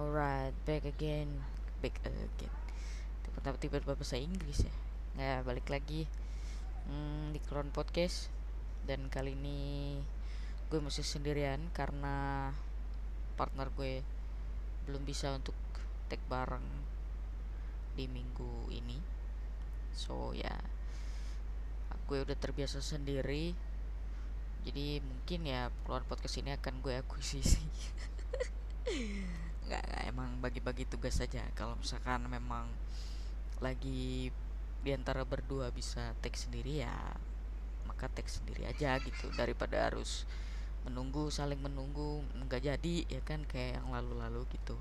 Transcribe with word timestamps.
Alright, 0.00 0.56
back 0.64 0.88
again, 0.88 1.28
back 1.84 2.00
again. 2.08 2.54
Tiba-tiba 3.36 3.84
bahasa 3.84 4.16
Inggris 4.16 4.64
ya. 4.64 4.72
Ya 5.20 5.34
balik 5.44 5.68
lagi 5.68 6.08
hmm, 6.88 7.36
di 7.36 7.40
Clone 7.44 7.68
Podcast 7.68 8.32
dan 8.88 9.12
kali 9.12 9.36
ini 9.36 10.00
gue 10.72 10.80
masih 10.80 11.04
sendirian 11.04 11.60
karena 11.76 12.48
partner 13.36 13.68
gue 13.76 14.00
belum 14.88 15.04
bisa 15.04 15.36
untuk 15.36 15.52
take 16.08 16.24
bareng 16.32 16.64
di 17.92 18.08
minggu 18.08 18.72
ini. 18.72 18.96
So 19.92 20.32
ya, 20.32 20.64
gue 22.08 22.24
udah 22.24 22.40
terbiasa 22.40 22.80
sendiri. 22.80 23.52
Jadi 24.64 25.04
mungkin 25.04 25.44
ya 25.44 25.68
Clone 25.84 26.08
Podcast 26.08 26.40
ini 26.40 26.56
akan 26.56 26.80
gue 26.80 26.96
akuisisi. 27.04 27.68
Nggak, 29.70 30.10
emang 30.10 30.42
bagi-bagi 30.42 30.82
tugas 30.90 31.22
saja. 31.22 31.46
Kalau 31.54 31.78
misalkan 31.78 32.26
memang 32.26 32.66
lagi 33.62 34.34
di 34.80 34.90
antara 34.90 35.22
berdua 35.22 35.70
bisa 35.70 36.16
take 36.24 36.34
sendiri 36.34 36.82
ya 36.82 36.96
maka 37.86 38.10
take 38.10 38.26
sendiri 38.26 38.66
aja 38.66 38.98
gitu. 38.98 39.30
Daripada 39.38 39.86
harus 39.86 40.26
menunggu 40.82 41.30
saling 41.30 41.60
menunggu 41.62 42.26
nggak 42.34 42.66
jadi 42.66 42.96
ya 43.06 43.20
kan 43.22 43.46
kayak 43.46 43.78
yang 43.78 43.88
lalu-lalu 43.94 44.42
gitu. 44.50 44.74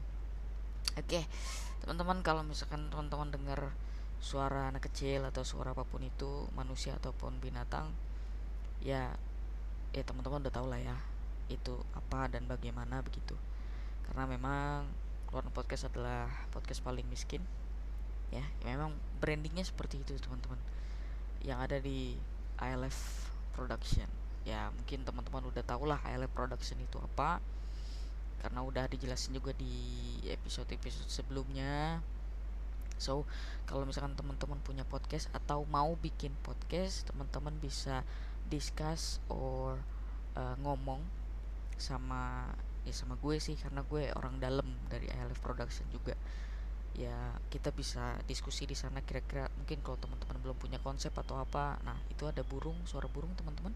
Oke 0.97 1.30
teman-teman 1.80 2.19
kalau 2.25 2.44
misalkan 2.44 2.91
teman-teman 2.91 3.31
dengar 3.31 3.71
suara 4.19 4.67
anak 4.67 4.91
kecil 4.91 5.23
atau 5.23 5.47
suara 5.47 5.71
apa 5.71 5.88
pun 5.88 6.03
itu 6.03 6.49
manusia 6.52 6.91
ataupun 6.99 7.39
binatang 7.39 7.88
ya 8.83 9.16
ya 9.95 10.03
teman-teman 10.03 10.44
udah 10.44 10.53
tahu 10.53 10.67
lah 10.67 10.80
ya 10.80 10.97
itu 11.47 11.80
apa 11.95 12.27
dan 12.27 12.45
bagaimana 12.45 12.99
begitu 12.99 13.33
karena 14.09 14.25
memang 14.25 14.89
keluar 15.29 15.45
podcast 15.53 15.85
adalah 15.85 16.25
podcast 16.49 16.81
paling 16.81 17.05
miskin. 17.05 17.45
Ya, 18.33 18.41
memang 18.66 18.97
brandingnya 19.21 19.61
seperti 19.61 20.01
itu 20.01 20.17
teman-teman. 20.17 20.57
Yang 21.45 21.59
ada 21.69 21.77
di 21.77 22.17
ILF 22.57 23.29
Production. 23.53 24.09
Ya 24.49 24.73
mungkin 24.73 25.05
teman-teman 25.05 25.45
udah 25.53 25.61
tau 25.61 25.85
lah 25.85 26.01
ILF 26.09 26.33
Production 26.33 26.81
itu 26.81 26.97
apa. 26.97 27.38
Karena 28.41 28.66
udah 28.66 28.89
dijelasin 28.89 29.38
juga 29.38 29.53
di 29.53 30.17
episode-episode 30.25 31.05
sebelumnya. 31.05 32.01
So 32.97 33.29
kalau 33.69 33.85
misalkan 33.85 34.17
teman-teman 34.17 34.57
punya 34.66 34.89
podcast 34.89 35.29
atau 35.38 35.69
mau 35.69 35.94
bikin 36.01 36.33
podcast 36.41 37.05
teman-teman 37.05 37.53
bisa 37.61 38.01
discuss 38.49 39.21
or 39.29 39.77
uh, 40.33 40.57
ngomong 40.66 41.05
sama 41.77 42.51
ya 42.88 42.94
sama 42.95 43.19
gue 43.19 43.38
sih 43.38 43.59
karena 43.59 43.83
gue 43.83 44.11
orang 44.16 44.39
dalam 44.39 44.67
dari 44.88 45.08
ILF 45.09 45.39
Production 45.44 45.88
juga. 45.91 46.16
Ya 46.97 47.16
kita 47.53 47.72
bisa 47.72 48.17
diskusi 48.27 48.67
di 48.67 48.75
sana 48.75 48.99
kira-kira 49.05 49.47
mungkin 49.55 49.80
kalau 49.85 49.97
teman-teman 50.02 50.38
belum 50.41 50.58
punya 50.59 50.80
konsep 50.81 51.13
atau 51.16 51.39
apa 51.39 51.80
nah 51.85 51.95
itu 52.11 52.27
ada 52.27 52.44
burung 52.44 52.75
suara 52.83 53.07
burung 53.07 53.31
teman-teman 53.39 53.72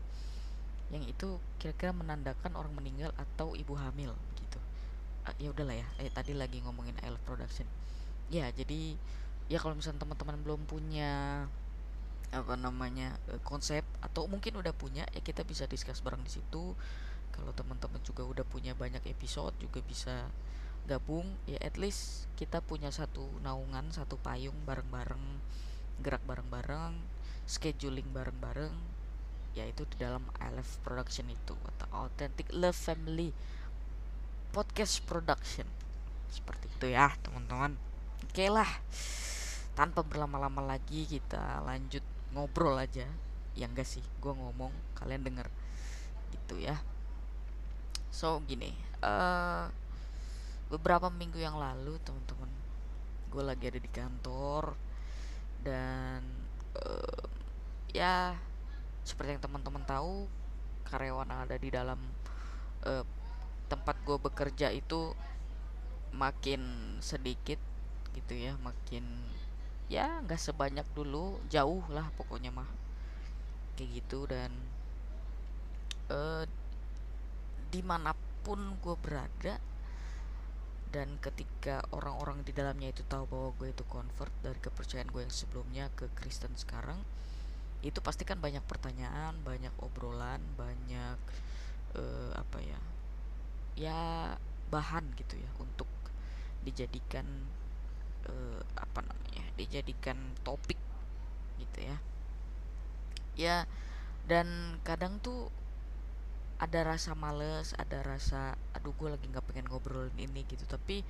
yang 0.92 1.06
itu 1.08 1.40
kira-kira 1.62 1.96
menandakan 1.96 2.54
orang 2.58 2.74
meninggal 2.76 3.16
atau 3.16 3.56
ibu 3.56 3.74
hamil 3.80 4.12
gitu. 4.38 4.60
Uh, 5.24 5.36
ya 5.40 5.50
udahlah 5.56 5.78
ya 5.78 5.88
eh 6.04 6.12
tadi 6.12 6.36
lagi 6.36 6.60
ngomongin 6.62 6.98
ILF 7.00 7.22
Production. 7.24 7.66
Ya 8.28 8.50
jadi 8.52 8.98
ya 9.48 9.58
kalau 9.62 9.78
misalnya 9.78 10.04
teman-teman 10.04 10.40
belum 10.44 10.62
punya 10.68 11.46
apa 12.34 12.58
namanya 12.58 13.14
eh, 13.30 13.38
konsep 13.46 13.86
atau 14.02 14.26
mungkin 14.26 14.58
udah 14.58 14.74
punya 14.74 15.06
ya 15.14 15.22
kita 15.22 15.46
bisa 15.46 15.70
discuss 15.70 16.02
bareng 16.02 16.26
di 16.26 16.34
situ 16.34 16.74
kalau 17.34 17.50
teman-teman 17.52 18.00
juga 18.06 18.22
udah 18.24 18.46
punya 18.46 18.78
banyak 18.78 19.02
episode 19.10 19.58
juga 19.58 19.82
bisa 19.82 20.30
gabung. 20.86 21.26
Ya 21.50 21.58
at 21.66 21.76
least 21.82 22.30
kita 22.38 22.62
punya 22.62 22.94
satu 22.94 23.26
naungan 23.42 23.90
satu 23.90 24.22
payung 24.22 24.56
bareng-bareng 24.70 25.42
gerak 26.06 26.22
bareng-bareng 26.30 26.94
scheduling 27.50 28.06
bareng-bareng. 28.14 28.74
Yaitu 29.54 29.86
di 29.86 30.02
dalam 30.02 30.26
ILF 30.42 30.82
Production 30.82 31.30
itu 31.30 31.54
atau 31.54 32.06
Authentic 32.06 32.50
Love 32.54 32.78
Family 32.78 33.30
Podcast 34.54 35.02
Production. 35.06 35.66
Seperti 36.30 36.70
itu 36.70 36.86
ya 36.94 37.14
teman-teman. 37.22 37.78
Oke 38.30 38.50
lah 38.50 38.70
tanpa 39.74 40.06
berlama-lama 40.06 40.62
lagi 40.62 41.10
kita 41.10 41.62
lanjut 41.66 42.06
ngobrol 42.34 42.78
aja. 42.78 43.06
Ya 43.54 43.70
enggak 43.70 43.86
sih 43.86 44.02
gue 44.22 44.34
ngomong 44.34 44.74
kalian 44.98 45.22
denger. 45.22 45.50
Gitu 46.34 46.66
ya 46.66 46.82
so 48.14 48.38
gini 48.46 48.70
uh, 49.02 49.66
beberapa 50.70 51.10
minggu 51.10 51.42
yang 51.42 51.58
lalu 51.58 51.98
teman-teman 52.06 52.52
gue 53.34 53.42
lagi 53.42 53.66
ada 53.74 53.82
di 53.82 53.90
kantor 53.90 54.78
dan 55.66 56.22
uh, 56.78 57.26
ya 57.90 58.38
seperti 59.02 59.34
yang 59.34 59.42
teman-teman 59.42 59.82
tahu 59.90 60.30
karyawan 60.86 61.26
yang 61.26 61.42
ada 61.42 61.58
di 61.58 61.70
dalam 61.74 61.98
uh, 62.86 63.02
tempat 63.66 63.98
gue 64.06 64.18
bekerja 64.22 64.70
itu 64.70 65.18
makin 66.14 66.62
sedikit 67.02 67.58
gitu 68.14 68.38
ya 68.38 68.54
makin 68.62 69.02
ya 69.90 70.22
nggak 70.22 70.38
sebanyak 70.38 70.86
dulu 70.94 71.42
jauh 71.50 71.82
lah 71.90 72.14
pokoknya 72.14 72.54
mah 72.54 72.70
kayak 73.74 74.06
gitu 74.06 74.30
dan 74.30 74.54
uh, 76.14 76.46
di 77.74 77.82
mana 77.82 78.14
pun 78.46 78.78
gue 78.78 78.94
berada 79.02 79.58
dan 80.94 81.18
ketika 81.18 81.82
orang-orang 81.90 82.46
di 82.46 82.54
dalamnya 82.54 82.94
itu 82.94 83.02
tahu 83.10 83.26
bahwa 83.26 83.50
gue 83.58 83.74
itu 83.74 83.82
convert 83.90 84.30
dari 84.46 84.62
kepercayaan 84.62 85.10
gue 85.10 85.26
yang 85.26 85.34
sebelumnya 85.34 85.90
ke 85.98 86.06
Kristen 86.14 86.54
sekarang 86.54 87.02
itu 87.82 87.98
pasti 88.00 88.30
kan 88.30 88.38
banyak 88.38 88.62
pertanyaan 88.70 89.34
banyak 89.42 89.74
obrolan 89.82 90.40
banyak 90.54 91.18
uh, 91.98 92.32
apa 92.38 92.62
ya 92.62 92.80
ya 93.74 94.00
bahan 94.70 95.10
gitu 95.18 95.42
ya 95.42 95.50
untuk 95.58 95.90
dijadikan 96.62 97.26
uh, 98.30 98.62
apa 98.78 99.02
namanya 99.02 99.44
dijadikan 99.58 100.18
topik 100.46 100.78
gitu 101.58 101.80
ya. 101.82 101.98
Ya 103.34 103.58
dan 104.30 104.80
kadang 104.88 105.20
tuh 105.20 105.50
ada 106.64 106.80
rasa 106.96 107.12
males 107.12 107.76
ada 107.76 108.00
rasa 108.08 108.56
aduh 108.72 108.96
gue 108.96 109.12
lagi 109.12 109.28
nggak 109.28 109.44
pengen 109.52 109.68
ngobrolin 109.68 110.16
ini 110.16 110.48
gitu. 110.48 110.64
Tapi 110.64 111.04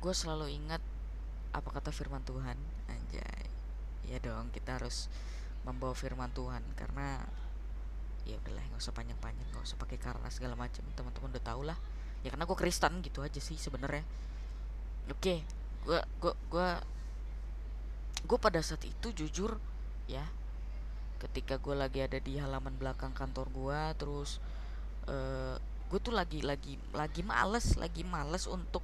gue 0.00 0.14
selalu 0.16 0.48
ingat 0.56 0.80
apa 1.52 1.68
kata 1.68 1.92
firman 1.92 2.24
Tuhan. 2.24 2.56
Anjay. 2.88 3.44
Ya 4.08 4.16
dong 4.24 4.48
kita 4.56 4.80
harus 4.80 5.12
membawa 5.68 5.92
firman 5.92 6.32
Tuhan 6.32 6.64
karena 6.72 7.20
ya 8.24 8.40
udahlah 8.40 8.64
nggak 8.72 8.80
usah 8.80 8.96
panjang-panjang 8.96 9.48
nggak 9.52 9.64
usah 9.68 9.76
pakai 9.76 10.00
karena 10.00 10.28
segala 10.32 10.56
macam. 10.56 10.80
Teman-teman 10.96 11.28
udah 11.36 11.44
tau 11.44 11.60
lah. 11.60 11.76
Ya 12.24 12.32
karena 12.32 12.48
gue 12.48 12.56
Kristen 12.56 13.04
gitu 13.04 13.20
aja 13.20 13.38
sih 13.38 13.60
sebenarnya. 13.60 14.02
Oke 15.12 15.44
gue 15.84 16.00
gue 16.20 16.34
gue 16.48 16.68
gue 18.20 18.38
pada 18.40 18.60
saat 18.60 18.84
itu 18.84 19.12
jujur 19.16 19.56
ya 20.04 20.24
ketika 21.20 21.60
gue 21.60 21.76
lagi 21.76 22.00
ada 22.00 22.16
di 22.16 22.40
halaman 22.40 22.72
belakang 22.80 23.12
kantor 23.12 23.52
gue 23.52 23.80
terus 24.00 24.40
uh, 25.06 25.54
eh, 25.54 25.56
gue 25.60 26.00
tuh 26.00 26.14
lagi 26.14 26.40
lagi 26.40 26.80
lagi 26.96 27.20
males 27.20 27.76
lagi 27.76 28.02
males 28.06 28.48
untuk 28.48 28.82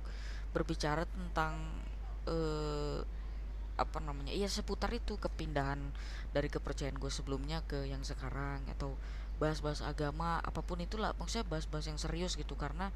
berbicara 0.53 1.09
tentang 1.09 1.57
uh, 2.29 3.01
apa 3.77 3.99
namanya 4.01 4.33
iya 4.33 4.49
seputar 4.49 4.89
itu 4.93 5.21
kepindahan 5.21 5.81
dari 6.33 6.49
kepercayaan 6.49 6.97
gue 6.97 7.13
sebelumnya 7.13 7.61
ke 7.65 7.89
yang 7.89 8.01
sekarang 8.05 8.65
atau 8.73 8.97
bahas-bahas 9.37 9.85
agama 9.85 10.41
apa 10.41 10.65
pun 10.65 10.81
itulah 10.81 11.13
maksudnya 11.21 11.45
bahas-bahas 11.45 11.93
yang 11.93 12.01
serius 12.01 12.41
gitu 12.41 12.57
karena 12.57 12.89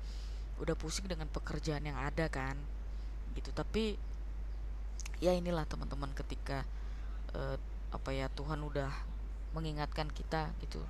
udah 0.61 0.77
pusing 0.77 1.09
dengan 1.09 1.29
pekerjaan 1.29 1.85
yang 1.85 1.97
ada 1.97 2.29
kan 2.29 2.57
gitu. 3.33 3.53
Tapi 3.53 3.97
ya 5.21 5.33
inilah 5.37 5.65
teman-teman 5.69 6.13
ketika 6.17 6.65
uh, 7.37 7.57
apa 7.91 8.11
ya 8.13 8.29
Tuhan 8.33 8.61
udah 8.61 8.93
mengingatkan 9.51 10.07
kita 10.11 10.55
gitu 10.63 10.83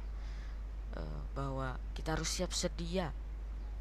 uh, 0.97 1.21
bahwa 1.33 1.81
kita 1.97 2.17
harus 2.17 2.29
siap 2.29 2.53
sedia 2.53 3.13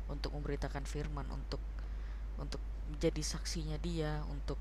untuk 0.09 0.33
memberitakan 0.33 0.87
firman 0.87 1.27
untuk 1.29 1.61
untuk 2.39 2.61
menjadi 2.89 3.21
saksinya 3.21 3.77
dia 3.77 4.23
untuk 4.31 4.57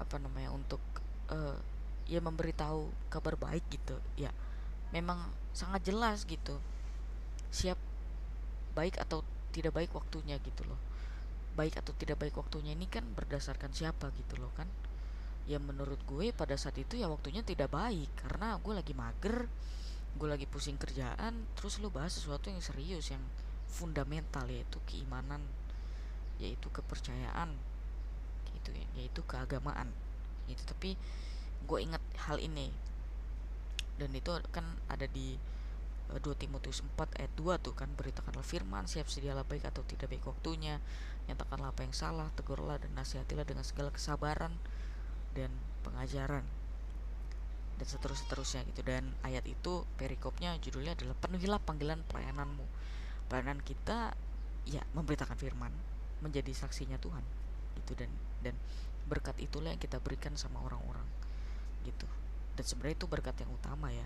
apa 0.00 0.16
namanya 0.16 0.54
untuk 0.54 0.80
uh, 1.28 1.58
ya 2.08 2.22
memberitahu 2.22 2.88
kabar 3.12 3.36
baik 3.36 3.62
gitu. 3.68 3.98
Ya 4.16 4.32
memang 4.90 5.30
sangat 5.54 5.86
jelas 5.86 6.26
gitu 6.26 6.58
siap 7.50 7.78
baik 8.74 8.98
atau 8.98 9.26
tidak 9.50 9.74
baik 9.74 9.90
waktunya 9.92 10.38
gitu 10.40 10.62
loh. 10.64 10.78
Baik 11.58 11.82
atau 11.82 11.92
tidak 11.98 12.22
baik 12.22 12.38
waktunya 12.38 12.72
ini 12.72 12.86
kan 12.86 13.02
berdasarkan 13.18 13.74
siapa 13.74 14.14
gitu 14.14 14.38
loh 14.38 14.54
kan 14.54 14.70
ya 15.48 15.56
menurut 15.62 16.00
gue 16.04 16.32
pada 16.34 16.56
saat 16.58 16.76
itu 16.76 17.00
ya 17.00 17.06
waktunya 17.08 17.40
tidak 17.44 17.72
baik. 17.72 18.08
Karena 18.18 18.58
gue 18.60 18.74
lagi 18.74 18.92
mager 18.92 19.46
gue 20.10 20.26
lagi 20.26 20.42
pusing 20.42 20.74
kerjaan 20.74 21.46
terus 21.54 21.78
lo 21.78 21.86
bahas 21.86 22.10
sesuatu 22.10 22.50
yang 22.50 22.58
serius 22.58 23.14
yang 23.14 23.22
fundamental 23.70 24.42
yaitu 24.50 24.82
keimanan 24.82 25.38
yaitu 26.42 26.66
kepercayaan 26.66 27.54
gitu 28.58 28.74
ya 28.74 28.86
yaitu 28.98 29.22
keagamaan 29.22 29.94
itu 30.50 30.66
tapi 30.66 30.98
gue 31.64 31.78
ingat 31.78 32.02
hal 32.26 32.42
ini. 32.42 32.74
Dan 34.00 34.16
itu 34.16 34.32
kan 34.50 34.64
ada 34.88 35.04
di 35.06 35.36
2 36.10 36.18
eh, 36.18 36.36
Timotius 36.40 36.82
4 36.82 37.20
ayat 37.22 37.32
2 37.38 37.62
tuh 37.62 37.74
kan 37.76 37.86
beritakanlah 37.94 38.42
firman 38.42 38.90
siap 38.90 39.06
sedialah 39.06 39.46
baik 39.46 39.70
atau 39.70 39.86
tidak 39.86 40.10
baik 40.10 40.26
waktunya 40.26 40.82
nyatakanlah 41.30 41.70
apa 41.70 41.86
yang 41.86 41.94
salah 41.94 42.26
tegurlah 42.34 42.82
dan 42.82 42.90
nasihatilah 42.98 43.46
dengan 43.46 43.62
segala 43.62 43.94
kesabaran 43.94 44.50
dan 45.34 45.50
pengajaran 45.86 46.44
dan 47.80 47.86
seterusnya 47.88 48.28
seterusnya 48.28 48.60
gitu. 48.68 48.84
Dan 48.84 49.08
ayat 49.24 49.48
itu 49.48 49.88
perikopnya 49.96 50.60
judulnya 50.60 50.92
adalah 50.92 51.16
penuhilah 51.16 51.60
panggilan 51.64 52.04
pelayananmu. 52.12 52.68
Pelayanan 53.32 53.64
kita 53.64 54.12
ya 54.68 54.84
memberitakan 54.92 55.40
firman 55.40 55.72
menjadi 56.20 56.52
saksinya 56.52 57.00
Tuhan. 57.00 57.24
Gitu 57.80 57.96
dan 57.96 58.12
dan 58.44 58.54
berkat 59.08 59.40
itulah 59.40 59.72
yang 59.72 59.80
kita 59.80 59.96
berikan 59.96 60.36
sama 60.36 60.60
orang-orang 60.60 61.08
gitu. 61.88 62.04
Dan 62.52 62.64
sebenarnya 62.68 63.00
itu 63.00 63.08
berkat 63.08 63.36
yang 63.40 63.50
utama 63.56 63.88
ya. 63.88 64.04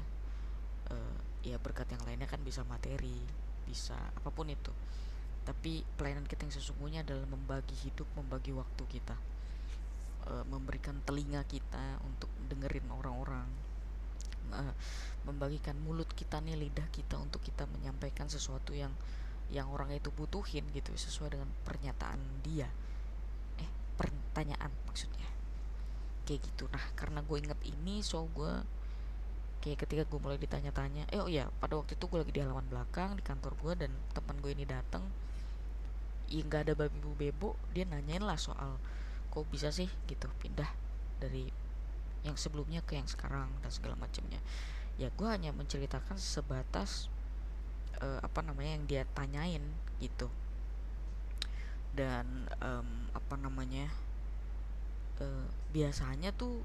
Uh, 0.95 1.19
ya 1.43 1.57
berkat 1.59 1.91
yang 1.91 2.01
lainnya 2.07 2.29
kan 2.31 2.39
bisa 2.45 2.63
materi 2.71 3.19
bisa 3.67 3.99
apa 4.15 4.31
pun 4.31 4.47
itu. 4.47 4.71
Tapi 5.43 5.83
pelayanan 5.99 6.31
kita 6.31 6.47
yang 6.47 6.55
sesungguhnya 6.55 7.03
adalah 7.03 7.27
membagi 7.27 7.75
hidup 7.83 8.07
membagi 8.15 8.55
waktu 8.55 8.85
kita 8.87 9.19
uh, 10.29 10.45
memberikan 10.49 10.99
telinga 11.05 11.45
kita 11.49 12.01
untuk 12.05 12.31
dengerin 12.49 12.87
orang-orang 12.93 13.49
uh, 14.53 14.75
membagikan 15.25 15.75
mulut 15.81 16.09
kita 16.13 16.41
nih 16.45 16.57
lidah 16.57 16.87
kita 16.93 17.17
untuk 17.17 17.41
kita 17.41 17.65
menyampaikan 17.71 18.29
sesuatu 18.29 18.77
yang 18.77 18.93
yang 19.53 19.69
orang 19.73 19.93
itu 19.93 20.09
butuhin 20.09 20.65
gitu 20.73 20.93
sesuai 20.97 21.37
dengan 21.37 21.51
pernyataan 21.69 22.21
dia. 22.41 22.69
Eh 23.61 23.71
pertanyaan 24.01 24.73
maksudnya. 24.89 25.29
Kayak 26.25 26.49
gitu. 26.49 26.65
Nah 26.73 26.85
karena 26.97 27.21
gue 27.21 27.37
inget 27.41 27.61
ini 27.65 28.01
so 28.01 28.25
gue 28.33 28.65
kayak 29.65 29.89
ketika 29.89 30.05
gue 30.05 30.21
mulai 30.21 30.37
ditanya-tanya 30.37 31.09
eh 31.09 31.21
oh 31.25 31.29
ya 31.29 31.49
pada 31.57 31.81
waktu 31.81 31.97
itu 31.97 32.05
gue 32.05 32.21
lagi 32.21 32.33
di 32.37 32.41
halaman 32.45 32.69
belakang 32.69 33.17
di 33.17 33.25
kantor 33.25 33.57
gue 33.57 33.73
dan 33.81 33.93
teman 34.13 34.37
gue 34.45 34.53
ini 34.53 34.69
datang 34.69 35.01
ya 36.29 36.45
nggak 36.45 36.69
ada 36.69 36.73
babi 36.77 37.01
bu 37.01 37.17
bebo 37.17 37.51
dia 37.73 37.89
nanyain 37.89 38.21
lah 38.21 38.37
soal 38.37 38.77
kok 39.35 39.51
bisa 39.51 39.75
sih 39.75 39.91
gitu 40.07 40.31
pindah 40.39 40.71
dari 41.19 41.51
yang 42.25 42.39
sebelumnya 42.41 42.81
ke 42.81 42.97
yang 42.97 43.11
sekarang 43.11 43.51
dan 43.61 43.71
segala 43.75 43.99
macamnya. 43.99 44.41
Ya 44.97 45.11
gue 45.13 45.29
hanya 45.29 45.51
menceritakan 45.53 46.17
sebatas 46.17 47.13
uh, 48.01 48.23
apa 48.23 48.41
namanya 48.41 48.81
yang 48.81 48.85
dia 48.89 49.03
tanyain 49.13 49.63
gitu. 50.01 50.33
Dan 51.95 52.49
um, 52.63 53.11
apa 53.13 53.35
namanya 53.37 53.93
uh, 55.21 55.47
biasanya 55.75 56.33
tuh 56.33 56.65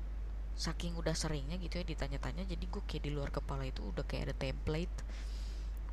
saking 0.59 0.95
udah 0.95 1.15
seringnya 1.15 1.55
gitu 1.59 1.79
ya 1.79 1.85
ditanya-tanya 1.87 2.43
jadi 2.43 2.65
gue 2.67 2.83
kayak 2.83 3.03
di 3.07 3.11
luar 3.15 3.31
kepala 3.31 3.63
itu 3.63 3.79
udah 3.79 4.03
kayak 4.03 4.31
ada 4.31 4.35
template 4.35 4.95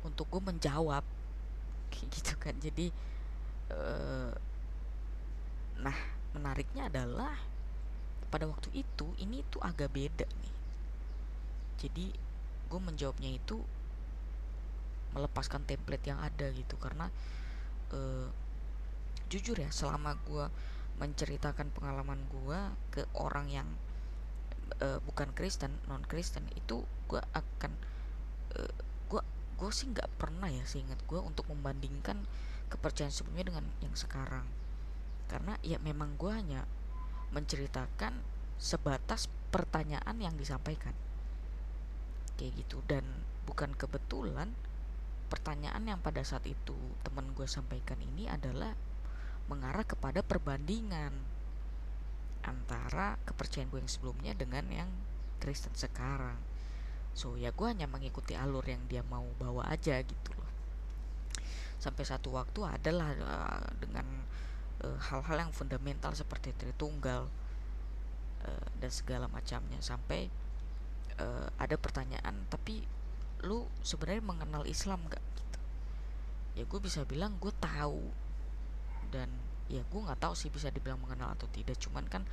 untuk 0.07 0.29
gue 0.31 0.41
menjawab. 0.41 1.03
Kayak 1.87 2.07
gitu 2.19 2.33
kan 2.35 2.55
jadi 2.59 2.91
uh, 3.71 4.31
nah 5.79 6.16
menariknya 6.37 6.87
adalah 6.93 7.33
pada 8.29 8.45
waktu 8.45 8.69
itu 8.77 9.09
ini 9.17 9.41
tuh 9.49 9.59
agak 9.65 9.89
beda 9.89 10.29
nih. 10.29 10.55
Jadi 11.81 12.05
gue 12.67 12.79
menjawabnya 12.79 13.33
itu 13.33 13.57
melepaskan 15.17 15.65
template 15.65 16.05
yang 16.05 16.21
ada 16.21 16.53
gitu. 16.53 16.77
Karena 16.77 17.09
uh, 17.91 18.29
jujur 19.27 19.57
ya 19.57 19.73
selama 19.73 20.15
gue 20.23 20.45
menceritakan 20.97 21.73
pengalaman 21.73 22.21
gue 22.29 22.59
ke 22.93 23.01
orang 23.17 23.47
yang 23.49 23.67
uh, 24.81 24.99
bukan 25.05 25.29
Kristen 25.37 25.77
non 25.85 26.01
Kristen 26.05 26.47
itu 26.57 26.83
gue 27.05 27.21
akan 27.35 27.71
uh, 28.57 28.73
gue 29.11 29.21
gue 29.57 29.69
sih 29.69 29.89
nggak 29.93 30.09
pernah 30.17 30.49
ya 30.49 30.65
seingat 30.65 30.97
gue 31.05 31.19
untuk 31.21 31.45
membandingkan 31.53 32.25
kepercayaan 32.67 33.13
sebelumnya 33.13 33.53
dengan 33.53 33.65
yang 33.79 33.93
sekarang 33.93 34.43
karena 35.27 35.59
ya 35.63 35.77
memang 35.83 36.15
gue 36.15 36.31
hanya 36.31 36.63
menceritakan 37.35 38.23
sebatas 38.57 39.27
pertanyaan 39.51 40.17
yang 40.17 40.35
disampaikan. 40.35 40.95
Kayak 42.39 42.65
gitu. 42.65 42.79
Dan 42.87 43.03
bukan 43.47 43.75
kebetulan 43.75 44.51
pertanyaan 45.27 45.83
yang 45.83 45.99
pada 45.99 46.23
saat 46.23 46.47
itu 46.47 46.75
teman 47.03 47.35
gue 47.35 47.47
sampaikan 47.47 47.99
ini 47.99 48.31
adalah 48.31 48.71
mengarah 49.47 49.83
kepada 49.83 50.23
perbandingan 50.23 51.11
antara 52.43 53.19
kepercayaan 53.27 53.67
gue 53.71 53.79
yang 53.83 53.91
sebelumnya 53.91 54.33
dengan 54.35 54.65
yang 54.71 54.89
Kristen 55.43 55.75
sekarang. 55.75 56.39
So 57.11 57.35
ya 57.35 57.51
gue 57.51 57.67
hanya 57.67 57.89
mengikuti 57.89 58.37
alur 58.37 58.63
yang 58.63 58.83
dia 58.87 59.03
mau 59.03 59.25
bawa 59.41 59.67
aja 59.67 59.99
gitu 59.99 60.31
loh. 60.35 60.51
Sampai 61.77 62.07
satu 62.07 62.35
waktu 62.35 62.61
adalah 62.63 63.11
uh, 63.19 63.67
dengan 63.79 64.05
uh, 64.83 64.97
hal-hal 65.09 65.47
yang 65.47 65.53
fundamental 65.53 66.13
seperti 66.13 66.53
Tritunggal 66.53 67.29
uh, 68.45 68.67
dan 68.77 68.91
segala 68.91 69.25
macamnya. 69.31 69.79
Sampai 69.81 70.29
uh, 71.21 71.47
ada 71.57 71.75
pertanyaan 71.79 72.45
tapi 72.51 72.85
lu 73.45 73.69
sebenarnya 73.85 74.23
mengenal 74.25 74.63
Islam 74.65 75.05
gak 75.09 75.21
gitu. 75.37 75.59
Ya 76.57 76.63
gue 76.65 76.79
bisa 76.81 77.05
bilang 77.05 77.37
gue 77.41 77.53
tahu. 77.57 78.01
Dan 79.07 79.29
ya 79.67 79.83
gue 79.83 79.99
nggak 79.99 80.19
tahu 80.19 80.33
sih 80.35 80.47
bisa 80.51 80.71
dibilang 80.73 80.99
mengenal 81.01 81.33
atau 81.33 81.47
tidak. 81.49 81.77
Cuman 81.79 82.05
kan 82.09 82.25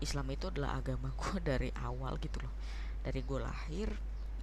Islam 0.00 0.28
itu 0.32 0.48
adalah 0.48 0.78
agama 0.78 1.12
gue 1.20 1.36
dari 1.40 1.70
awal 1.80 2.16
gitu 2.20 2.40
loh. 2.42 2.54
Dari 3.02 3.20
gue 3.24 3.38
lahir 3.40 3.90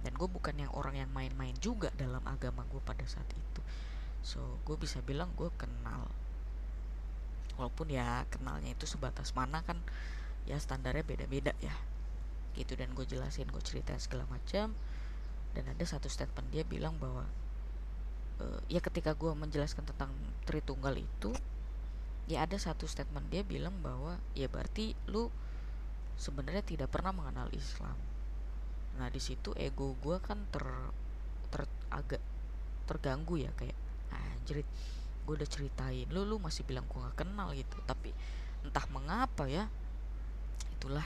dan 0.00 0.16
gue 0.16 0.28
bukan 0.28 0.56
yang 0.56 0.72
orang 0.72 0.96
yang 0.96 1.10
main-main 1.12 1.52
juga 1.60 1.92
dalam 1.92 2.24
agama 2.24 2.64
gue 2.68 2.80
pada 2.80 3.04
saat 3.04 3.28
itu. 3.32 3.60
So 4.20 4.60
gue 4.64 4.76
bisa 4.76 5.00
bilang 5.04 5.32
gue 5.36 5.48
kenal 5.56 6.08
walaupun 7.60 7.92
ya 7.92 8.24
kenalnya 8.32 8.72
itu 8.72 8.88
sebatas 8.88 9.36
mana 9.36 9.60
kan 9.60 9.76
ya 10.48 10.56
standarnya 10.56 11.04
beda-beda 11.04 11.52
ya. 11.60 11.76
Gitu 12.56 12.72
dan 12.74 12.96
gue 12.96 13.04
jelasin 13.04 13.52
gue 13.52 13.60
ceritain 13.60 14.00
segala 14.00 14.24
macam. 14.32 14.72
Dan 15.52 15.64
ada 15.68 15.84
satu 15.84 16.08
statement 16.08 16.48
dia 16.48 16.64
bilang 16.64 16.96
bahwa 16.96 17.28
uh, 18.40 18.60
ya 18.72 18.80
ketika 18.80 19.12
gue 19.12 19.30
menjelaskan 19.36 19.84
tentang 19.84 20.10
Tritunggal 20.48 20.96
itu 20.96 21.36
ya 22.30 22.48
ada 22.48 22.56
satu 22.56 22.88
statement 22.88 23.28
dia 23.28 23.44
bilang 23.44 23.74
bahwa 23.84 24.16
ya 24.38 24.46
berarti 24.46 24.96
lu 25.10 25.28
sebenarnya 26.16 26.64
tidak 26.64 26.88
pernah 26.88 27.12
mengenal 27.12 27.52
Islam. 27.52 27.98
Nah 28.96 29.12
di 29.12 29.20
situ 29.20 29.52
ego 29.58 29.94
gue 30.00 30.16
kan 30.22 30.38
ter, 30.50 30.64
ter 31.50 31.66
agak 31.90 32.22
terganggu 32.86 33.38
ya 33.38 33.50
kayak 33.54 33.76
anjrit 34.10 34.66
gue 35.24 35.34
udah 35.36 35.48
ceritain 35.48 36.08
lu 36.10 36.24
lu 36.26 36.40
masih 36.40 36.64
bilang 36.64 36.84
gue 36.88 36.98
gak 36.98 37.26
kenal 37.26 37.52
gitu. 37.56 37.76
Tapi 37.84 38.12
entah 38.64 38.84
mengapa 38.92 39.48
ya 39.48 39.68
itulah 40.76 41.04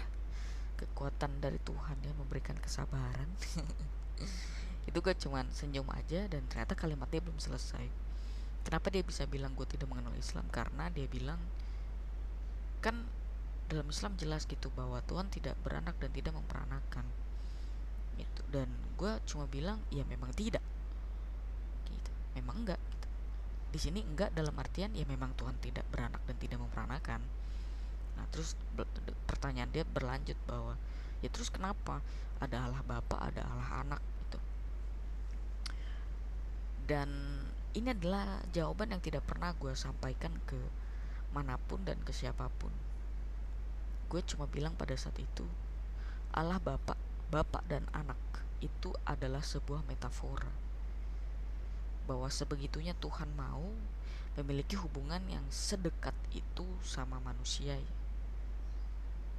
kekuatan 0.78 1.38
dari 1.38 1.58
Tuhan 1.62 1.96
ya 2.02 2.12
memberikan 2.14 2.58
kesabaran. 2.58 3.30
Itu 4.88 5.00
gue 5.00 5.14
cuman 5.16 5.48
senyum 5.50 5.88
aja 5.94 6.28
dan 6.28 6.44
ternyata 6.46 6.76
kalimatnya 6.76 7.24
belum 7.24 7.40
selesai. 7.40 7.88
Kenapa 8.64 8.88
dia 8.88 9.04
bisa 9.04 9.24
bilang 9.28 9.52
gue 9.56 9.66
tidak 9.68 9.88
mengenal 9.88 10.12
Islam? 10.16 10.44
Karena 10.48 10.88
dia 10.92 11.04
bilang 11.08 11.40
kan 12.84 13.00
dalam 13.68 13.88
Islam 13.88 14.12
jelas 14.20 14.44
gitu 14.44 14.68
bahwa 14.76 15.00
Tuhan 15.08 15.32
tidak 15.32 15.56
beranak 15.64 15.96
dan 16.00 16.12
tidak 16.12 16.36
memperanakan. 16.36 17.06
Gitu. 18.20 18.40
Dan 18.52 18.68
gue 18.96 19.12
cuma 19.28 19.48
bilang 19.48 19.80
ya 19.88 20.04
memang 20.04 20.32
tidak. 20.36 20.64
Gitu. 21.88 22.10
Memang 22.40 22.64
enggak. 22.64 22.80
Di 23.74 23.82
sini 23.82 24.06
enggak 24.06 24.30
dalam 24.30 24.54
artian 24.54 24.94
ya 24.94 25.02
memang 25.02 25.34
Tuhan 25.34 25.58
tidak 25.58 25.82
beranak 25.90 26.22
dan 26.30 26.38
tidak 26.38 26.62
memperanakan. 26.62 27.18
Nah 28.14 28.24
terus 28.30 28.54
pertanyaan 29.26 29.66
dia 29.74 29.82
berlanjut 29.82 30.38
bahwa 30.46 30.78
ya 31.18 31.26
terus 31.26 31.50
kenapa? 31.50 31.98
Ada 32.38 32.70
Allah 32.70 32.82
Bapa 32.86 33.18
ada 33.18 33.42
Allah 33.42 33.82
Anak 33.82 34.02
itu 34.22 34.38
dan 36.86 37.10
ini 37.74 37.90
adalah 37.90 38.38
jawaban 38.54 38.94
yang 38.94 39.02
tidak 39.02 39.26
pernah 39.26 39.50
gue 39.58 39.74
sampaikan 39.74 40.30
ke 40.46 40.58
mana 41.34 41.58
pun 41.58 41.82
dan 41.82 41.98
ke 42.06 42.14
siapa 42.14 42.46
pun. 42.62 42.70
Gue 44.06 44.22
cuma 44.22 44.46
bilang 44.46 44.78
pada 44.78 44.94
saat 44.94 45.18
itu 45.18 45.42
Allah 46.30 46.62
Bapak 46.62 46.94
Bapak 47.34 47.66
dan 47.66 47.90
Anak 47.90 48.22
itu 48.62 48.94
adalah 49.02 49.42
sebuah 49.42 49.82
metafora 49.90 50.63
bahwa 52.04 52.28
sebegitunya 52.28 52.92
Tuhan 53.00 53.32
mau 53.36 53.72
memiliki 54.34 54.74
hubungan 54.74 55.22
yang 55.30 55.46
sedekat 55.48 56.14
itu 56.34 56.66
sama 56.82 57.22
manusia 57.22 57.78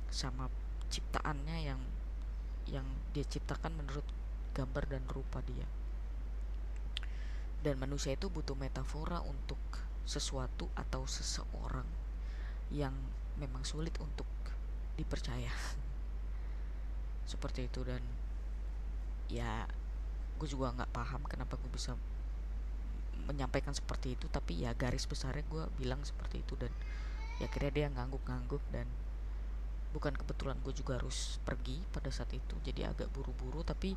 sama 0.07 0.47
ciptaannya 0.87 1.57
yang 1.67 1.81
yang 2.65 2.87
dia 3.11 3.27
ciptakan 3.27 3.75
menurut 3.75 4.07
gambar 4.55 4.87
dan 4.87 5.03
rupa 5.11 5.43
dia. 5.43 5.67
Dan 7.61 7.81
manusia 7.81 8.15
itu 8.15 8.31
butuh 8.31 8.55
metafora 8.55 9.19
untuk 9.25 9.59
sesuatu 10.05 10.69
atau 10.77 11.03
seseorang 11.09 11.85
yang 12.71 12.93
memang 13.35 13.67
sulit 13.67 13.93
untuk 13.99 14.29
dipercaya. 14.95 15.51
Seperti 17.31 17.67
itu 17.67 17.83
dan 17.83 18.01
ya 19.27 19.67
gue 20.37 20.47
juga 20.47 20.71
nggak 20.71 20.93
paham 20.93 21.25
kenapa 21.25 21.57
gue 21.57 21.71
bisa 21.73 21.97
menyampaikan 23.25 23.73
seperti 23.73 24.15
itu 24.15 24.29
tapi 24.29 24.65
ya 24.65 24.71
garis 24.77 25.09
besarnya 25.09 25.43
gue 25.49 25.63
bilang 25.81 26.01
seperti 26.05 26.45
itu 26.45 26.53
dan 26.55 26.71
ya 27.41 27.49
akhirnya 27.49 27.71
dia 27.73 27.87
ngangguk-ngangguk 27.91 28.63
dan 28.71 28.87
bukan 29.91 30.13
kebetulan 30.15 30.55
gue 30.63 30.73
juga 30.75 30.99
harus 30.99 31.39
pergi 31.43 31.79
pada 31.91 32.11
saat 32.11 32.31
itu 32.35 32.55
jadi 32.63 32.91
agak 32.91 33.11
buru-buru 33.11 33.63
tapi 33.63 33.95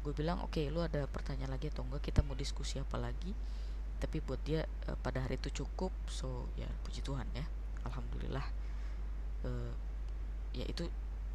gue 0.00 0.12
bilang 0.16 0.40
oke 0.40 0.56
okay, 0.56 0.72
lu 0.72 0.80
ada 0.80 1.04
pertanyaan 1.04 1.52
lagi 1.52 1.68
atau 1.68 1.84
enggak? 1.84 2.08
Kita 2.08 2.24
mau 2.24 2.32
diskusi 2.32 2.80
apa 2.80 2.96
lagi? 2.96 3.36
Tapi 4.00 4.16
buat 4.24 4.40
dia 4.48 4.64
uh, 4.88 4.96
pada 4.96 5.20
hari 5.20 5.36
itu 5.36 5.52
cukup 5.60 5.92
so 6.08 6.48
ya 6.56 6.64
puji 6.88 7.04
Tuhan 7.04 7.28
ya 7.36 7.44
alhamdulillah 7.84 8.46
uh, 9.44 9.72
ya 10.56 10.64
itu 10.64 10.88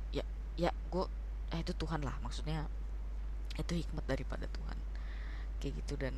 ya 0.10 0.26
ya 0.58 0.74
gue 0.90 1.06
eh, 1.54 1.62
itu 1.62 1.78
Tuhan 1.78 2.02
lah 2.02 2.18
maksudnya 2.26 2.66
itu 3.56 3.78
hikmat 3.78 4.06
daripada 4.10 4.50
Tuhan 4.50 4.78
kayak 5.62 5.74
gitu 5.86 5.94
dan 5.96 6.18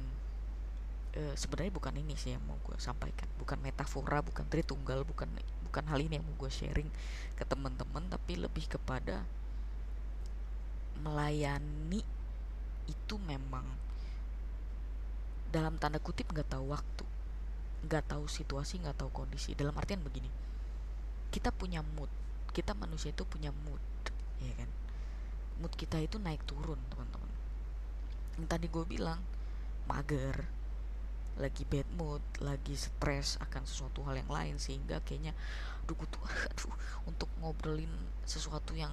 e, 1.13 1.35
sebenarnya 1.37 1.73
bukan 1.73 1.93
ini 1.95 2.15
sih 2.19 2.35
yang 2.35 2.43
mau 2.43 2.57
gue 2.63 2.75
sampaikan. 2.79 3.27
Bukan 3.39 3.59
metafora 3.61 4.19
bukan 4.25 4.43
tritunggal 4.49 5.03
bukan 5.07 5.29
bukan 5.67 5.83
hal 5.87 5.99
ini 6.01 6.19
yang 6.19 6.25
mau 6.25 6.35
gue 6.47 6.51
sharing 6.51 6.89
ke 7.37 7.43
teman-teman 7.45 8.07
tapi 8.09 8.39
lebih 8.39 8.65
kepada 8.67 9.23
melayani 10.97 12.01
itu 12.89 13.15
memang 13.21 13.63
dalam 15.53 15.77
tanda 15.77 16.01
kutip 16.01 16.27
nggak 16.33 16.49
tahu 16.51 16.73
waktu 16.73 17.05
nggak 17.87 18.03
tahu 18.09 18.25
situasi 18.25 18.81
nggak 18.81 18.97
tahu 18.99 19.11
kondisi. 19.13 19.53
Dalam 19.53 19.75
artian 19.77 20.01
begini 20.01 20.27
kita 21.29 21.51
punya 21.51 21.83
mood 21.83 22.09
kita 22.55 22.73
manusia 22.73 23.13
itu 23.13 23.21
punya 23.27 23.53
mood 23.53 23.83
ya 24.41 24.53
kan? 24.57 24.69
Mood 25.61 25.73
kita 25.77 26.01
itu 26.01 26.17
naik 26.17 26.41
turun 26.49 26.77
teman-teman. 26.89 27.31
Yang 28.37 28.47
tadi 28.49 28.65
gue 28.69 28.85
bilang 28.85 29.19
mager 29.85 30.56
lagi 31.37 31.63
bad 31.69 31.85
mood 31.95 32.21
lagi 32.41 32.73
stres 32.73 33.37
akan 33.41 33.63
sesuatu 33.63 34.01
hal 34.09 34.17
yang 34.17 34.31
lain 34.31 34.55
sehingga 34.57 35.01
kayaknya 35.05 35.37
aduh 35.85 35.93
gue 35.93 36.07
tuh 36.09 36.21
aduh 36.51 36.73
untuk 37.05 37.29
ngobrolin 37.39 37.91
sesuatu 38.25 38.73
yang 38.73 38.91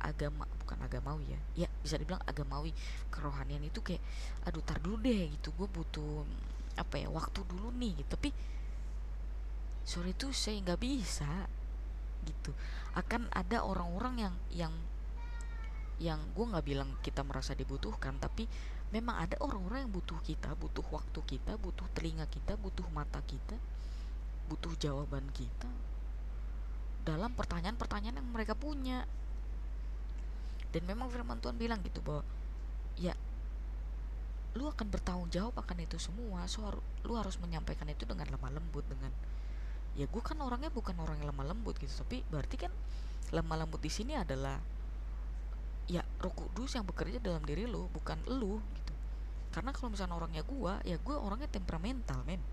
agama 0.00 0.44
bukan 0.64 0.78
agamawi 0.84 1.24
ya 1.32 1.40
ya 1.66 1.68
bisa 1.80 1.96
dibilang 1.96 2.20
agamawi 2.28 2.72
kerohanian 3.08 3.64
itu 3.64 3.80
kayak 3.80 4.00
aduh 4.44 4.60
tar 4.64 4.80
dulu 4.80 5.00
deh 5.00 5.32
gitu 5.36 5.52
gue 5.56 5.68
butuh 5.68 6.24
apa 6.76 7.00
ya 7.00 7.08
waktu 7.08 7.40
dulu 7.48 7.72
nih 7.74 8.04
gitu. 8.04 8.08
Tapi 8.14 8.30
sore 9.82 10.12
itu 10.12 10.30
saya 10.30 10.60
nggak 10.60 10.80
bisa 10.80 11.48
gitu. 12.28 12.52
Akan 12.92 13.28
ada 13.32 13.64
orang-orang 13.64 14.28
yang 14.28 14.34
yang 14.52 14.74
yang 15.96 16.20
gue 16.36 16.44
nggak 16.44 16.66
bilang 16.68 16.92
kita 17.00 17.24
merasa 17.24 17.56
dibutuhkan 17.56 18.20
tapi 18.20 18.44
memang 18.96 19.20
ada 19.20 19.36
orang-orang 19.44 19.84
yang 19.84 19.92
butuh 19.92 20.16
kita 20.24 20.56
butuh 20.56 20.84
waktu 20.88 21.20
kita 21.28 21.60
butuh 21.60 21.84
telinga 21.92 22.24
kita 22.32 22.56
butuh 22.56 22.88
mata 22.96 23.20
kita 23.28 23.60
butuh 24.48 24.72
jawaban 24.80 25.28
kita 25.36 25.68
dalam 27.06 27.30
pertanyaan-pertanyaan 27.38 28.18
yang 28.18 28.28
mereka 28.34 28.58
punya. 28.58 29.06
Dan 30.74 30.82
memang 30.90 31.06
firman 31.08 31.38
Tuhan 31.38 31.54
bilang 31.54 31.78
gitu 31.86 32.02
bahwa 32.02 32.26
ya 32.98 33.14
lu 34.58 34.66
akan 34.66 34.90
bertanggung 34.90 35.30
jawab 35.30 35.54
akan 35.54 35.86
itu 35.86 35.96
semua. 36.02 36.42
So 36.50 36.66
lu 37.06 37.14
harus 37.14 37.38
menyampaikan 37.38 37.86
itu 37.86 38.02
dengan 38.02 38.26
lemah 38.26 38.50
lembut 38.58 38.82
dengan 38.90 39.14
ya 39.96 40.04
gue 40.04 40.20
kan 40.20 40.36
orangnya 40.42 40.68
bukan 40.68 40.98
orang 40.98 41.22
yang 41.22 41.30
lemah 41.30 41.54
lembut 41.54 41.78
gitu. 41.78 41.94
Tapi 42.02 42.26
berarti 42.26 42.66
kan 42.66 42.74
lemah 43.30 43.64
lembut 43.64 43.78
di 43.78 43.88
sini 43.88 44.18
adalah 44.18 44.58
ya 45.86 46.02
roh 46.18 46.34
kudus 46.34 46.74
yang 46.74 46.82
bekerja 46.82 47.22
dalam 47.22 47.46
diri 47.46 47.62
lu 47.62 47.86
bukan 47.94 48.18
lu 48.26 48.58
gitu 48.74 48.85
karena 49.56 49.72
kalau 49.72 49.88
misalnya 49.88 50.20
orangnya 50.20 50.44
gua 50.44 50.84
ya 50.84 51.00
gua 51.00 51.16
orangnya 51.16 51.48
temperamental 51.48 52.20
men. 52.28 52.44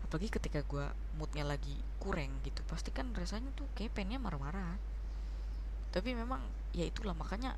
Apalagi 0.00 0.32
ketika 0.32 0.64
gua 0.64 0.88
moodnya 1.20 1.44
lagi 1.44 1.76
kurang 2.00 2.40
gitu 2.40 2.64
pasti 2.64 2.88
kan 2.88 3.12
rasanya 3.12 3.52
tuh 3.52 3.68
kayak 3.76 3.92
pennya 3.92 4.16
marah-marah. 4.16 4.80
Tapi 5.92 6.16
memang 6.16 6.40
ya 6.72 6.88
itulah 6.88 7.12
makanya 7.12 7.52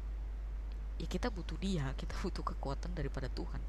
ya 0.98 1.06
kita 1.06 1.30
butuh 1.30 1.54
dia 1.62 1.86
kita 2.02 2.18
butuh 2.18 2.42
kekuatan 2.42 2.98
daripada 2.98 3.30
Tuhan. 3.30 3.62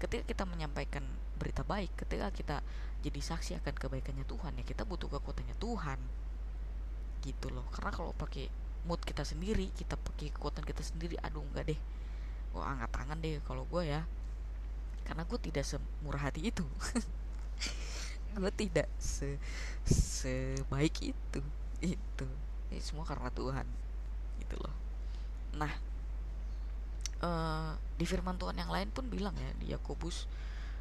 Ketika 0.00 0.24
kita 0.24 0.48
menyampaikan 0.48 1.04
berita 1.36 1.60
baik 1.60 1.92
ketika 2.00 2.32
kita 2.32 2.56
jadi 3.04 3.20
saksi 3.20 3.60
akan 3.60 3.76
kebaikannya 3.76 4.24
Tuhan 4.24 4.56
ya 4.56 4.64
kita 4.64 4.88
butuh 4.88 5.12
kekuatannya 5.20 5.60
Tuhan. 5.60 6.00
Gitu 7.20 7.52
loh. 7.52 7.68
Karena 7.76 7.92
kalau 7.92 8.16
pakai 8.16 8.48
mood 8.88 9.04
kita 9.04 9.20
sendiri 9.20 9.68
kita 9.76 10.00
pakai 10.00 10.32
kekuatan 10.32 10.64
kita 10.64 10.80
sendiri 10.80 11.20
aduh 11.20 11.44
enggak 11.44 11.76
deh. 11.76 11.80
Gue 12.56 12.64
angkat 12.64 12.88
tangan 12.88 13.20
deh 13.20 13.36
kalau 13.44 13.68
gue 13.68 13.84
ya 13.84 14.00
karena 15.10 15.26
gue 15.26 15.38
tidak 15.42 15.66
semurah 15.66 16.22
hati 16.30 16.54
itu. 16.54 16.62
Gue 18.30 18.54
tidak 18.54 18.86
se 18.94 19.34
sebaik 19.82 21.02
itu 21.02 21.42
itu. 21.82 22.26
Ini 22.70 22.78
semua 22.78 23.02
karena 23.02 23.26
Tuhan 23.34 23.66
gitu 24.38 24.54
loh. 24.62 24.70
Nah 25.58 25.74
uh, 27.26 27.74
di 27.98 28.06
firman 28.06 28.38
Tuhan 28.38 28.54
yang 28.54 28.70
lain 28.70 28.94
pun 28.94 29.10
bilang 29.10 29.34
ya 29.34 29.50
di 29.58 29.74
Yakobus 29.74 30.30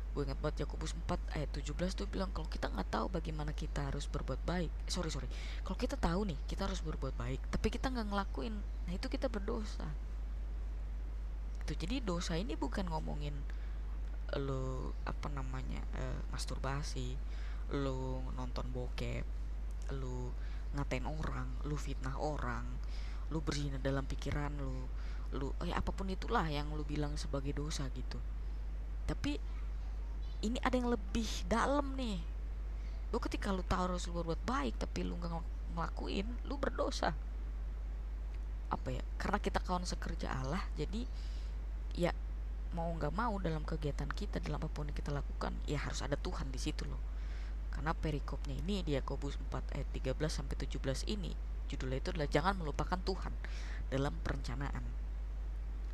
gue 0.10 0.26
ingat 0.26 0.42
banget 0.42 0.66
Yakobus 0.66 0.98
4 1.06 1.38
ayat 1.38 1.50
17 1.54 1.70
tuh 1.94 2.10
bilang 2.10 2.34
kalau 2.34 2.50
kita 2.50 2.66
nggak 2.66 2.90
tahu 2.90 3.14
bagaimana 3.14 3.54
kita 3.54 3.94
harus 3.94 4.10
berbuat 4.10 4.42
baik 4.42 4.70
eh, 4.70 4.92
sorry 4.92 5.14
sorry. 5.14 5.30
Kalau 5.62 5.78
kita 5.78 5.98
tahu 5.98 6.30
nih 6.30 6.38
kita 6.50 6.66
harus 6.66 6.82
berbuat 6.82 7.14
baik 7.14 7.42
tapi 7.54 7.70
kita 7.70 7.94
nggak 7.94 8.14
ngelakuin 8.14 8.58
nah 8.90 8.94
itu 8.94 9.06
kita 9.06 9.30
berdosa. 9.30 9.86
Itu 11.66 11.74
jadi 11.78 12.02
dosa 12.02 12.38
ini 12.38 12.58
bukan 12.58 12.90
ngomongin 12.90 13.38
lo 14.38 14.94
apa 15.10 15.28
namanya 15.34 15.82
uh, 15.98 16.20
masturbasi 16.30 17.18
lo 17.74 18.22
nonton 18.38 18.70
bokep 18.70 19.26
lo 19.98 20.34
ngatain 20.78 21.06
orang 21.10 21.50
lo 21.66 21.74
fitnah 21.74 22.14
orang 22.22 22.66
lo 23.34 23.42
berzina 23.42 23.82
dalam 23.82 24.06
pikiran 24.06 24.54
lo 24.62 24.90
lu 25.30 25.54
eh 25.62 25.74
apa 25.74 25.94
pun 25.94 26.10
itulah 26.10 26.50
yang 26.50 26.74
lu 26.74 26.82
bilang 26.82 27.14
sebagai 27.14 27.54
dosa 27.54 27.86
gitu. 27.94 28.18
Tapi 29.06 29.38
ini 30.42 30.58
ada 30.66 30.74
yang 30.74 30.90
lebih 30.90 31.28
dalam 31.46 31.94
nih. 31.94 32.18
Lu 33.14 33.18
ketika 33.22 33.54
lu 33.54 33.62
tahu 33.62 33.94
harus 33.94 34.10
lu 34.10 34.18
berbuat 34.18 34.42
baik 34.46 34.82
tapi 34.82 35.06
lu 35.06 35.18
nggak 35.22 35.34
ngelakuin 35.78 36.26
lu 36.50 36.58
berdosa. 36.58 37.14
Apa 38.74 38.90
ya? 38.90 39.04
Karena 39.22 39.38
kita 39.38 39.62
kawan 39.62 39.86
sekerja 39.86 40.34
Allah 40.34 40.66
jadi 40.74 41.06
mau 42.76 42.90
nggak 42.94 43.14
mau 43.14 43.38
dalam 43.42 43.66
kegiatan 43.66 44.10
kita 44.10 44.38
dalam 44.44 44.62
apa 44.62 44.70
pun 44.70 44.90
yang 44.90 44.98
kita 44.98 45.10
lakukan 45.10 45.54
ya 45.66 45.82
harus 45.82 46.06
ada 46.06 46.18
Tuhan 46.18 46.54
di 46.54 46.60
situ 46.62 46.86
loh 46.86 47.02
karena 47.74 47.96
perikopnya 47.96 48.58
ini 48.60 48.86
di 48.86 48.94
Yakobus 48.98 49.40
4 49.50 49.76
ayat 49.78 49.88
13 49.94 50.14
sampai 50.30 50.56
17 50.58 51.10
ini 51.10 51.34
judulnya 51.70 51.98
itu 52.02 52.10
adalah 52.14 52.30
jangan 52.30 52.54
melupakan 52.62 53.00
Tuhan 53.02 53.34
dalam 53.90 54.14
perencanaan 54.22 54.86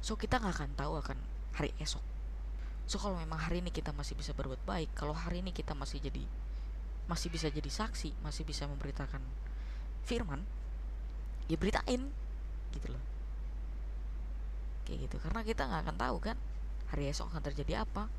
so 0.03 0.20
kita 0.20 0.39
nggak 0.44 0.55
akan 0.55 0.72
tahu 0.75 0.94
akan 1.00 1.17
hari 1.55 1.72
esok 1.79 2.15
So 2.86 3.01
kalau 3.01 3.17
memang 3.17 3.41
hari 3.41 3.65
ini 3.65 3.74
kita 3.74 3.89
masih 3.98 4.13
bisa 4.13 4.29
berbuat 4.38 4.62
baik, 4.62 4.94
kalau 4.94 5.17
hari 5.17 5.41
ini 5.41 5.50
kita 5.50 5.74
masih 5.74 5.98
jadi 5.98 6.22
masih 7.05 7.29
bisa 7.34 7.50
jadi 7.50 7.70
saksi, 7.70 8.13
masih 8.22 8.46
bisa 8.46 8.65
memberitakan 8.70 9.22
firman, 10.05 10.41
ya 11.50 11.58
beritain 11.58 12.10
gitu 12.74 12.88
loh. 12.94 13.03
Kayak 14.86 15.10
gitu. 15.10 15.15
Karena 15.17 15.41
kita 15.41 15.65
nggak 15.65 15.82
akan 15.89 15.98
tahu 15.98 16.17
kan 16.22 16.38
hari 16.92 17.10
esok 17.10 17.32
akan 17.34 17.44
terjadi 17.51 17.86
apa. 17.86 18.10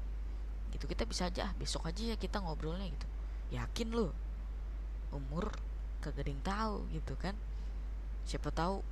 Gitu 0.75 0.85
kita 0.87 1.07
bisa 1.07 1.31
aja 1.31 1.53
besok 1.57 1.87
aja 1.87 2.15
ya 2.15 2.17
kita 2.19 2.43
ngobrolnya 2.43 2.87
gitu. 2.91 3.07
Yakin 3.55 3.89
loh. 3.95 4.13
Umur 5.15 5.55
kagak 6.03 6.29
tahu 6.43 6.87
gitu 6.91 7.15
kan. 7.19 7.35
Siapa 8.27 8.51
tahu 8.51 8.83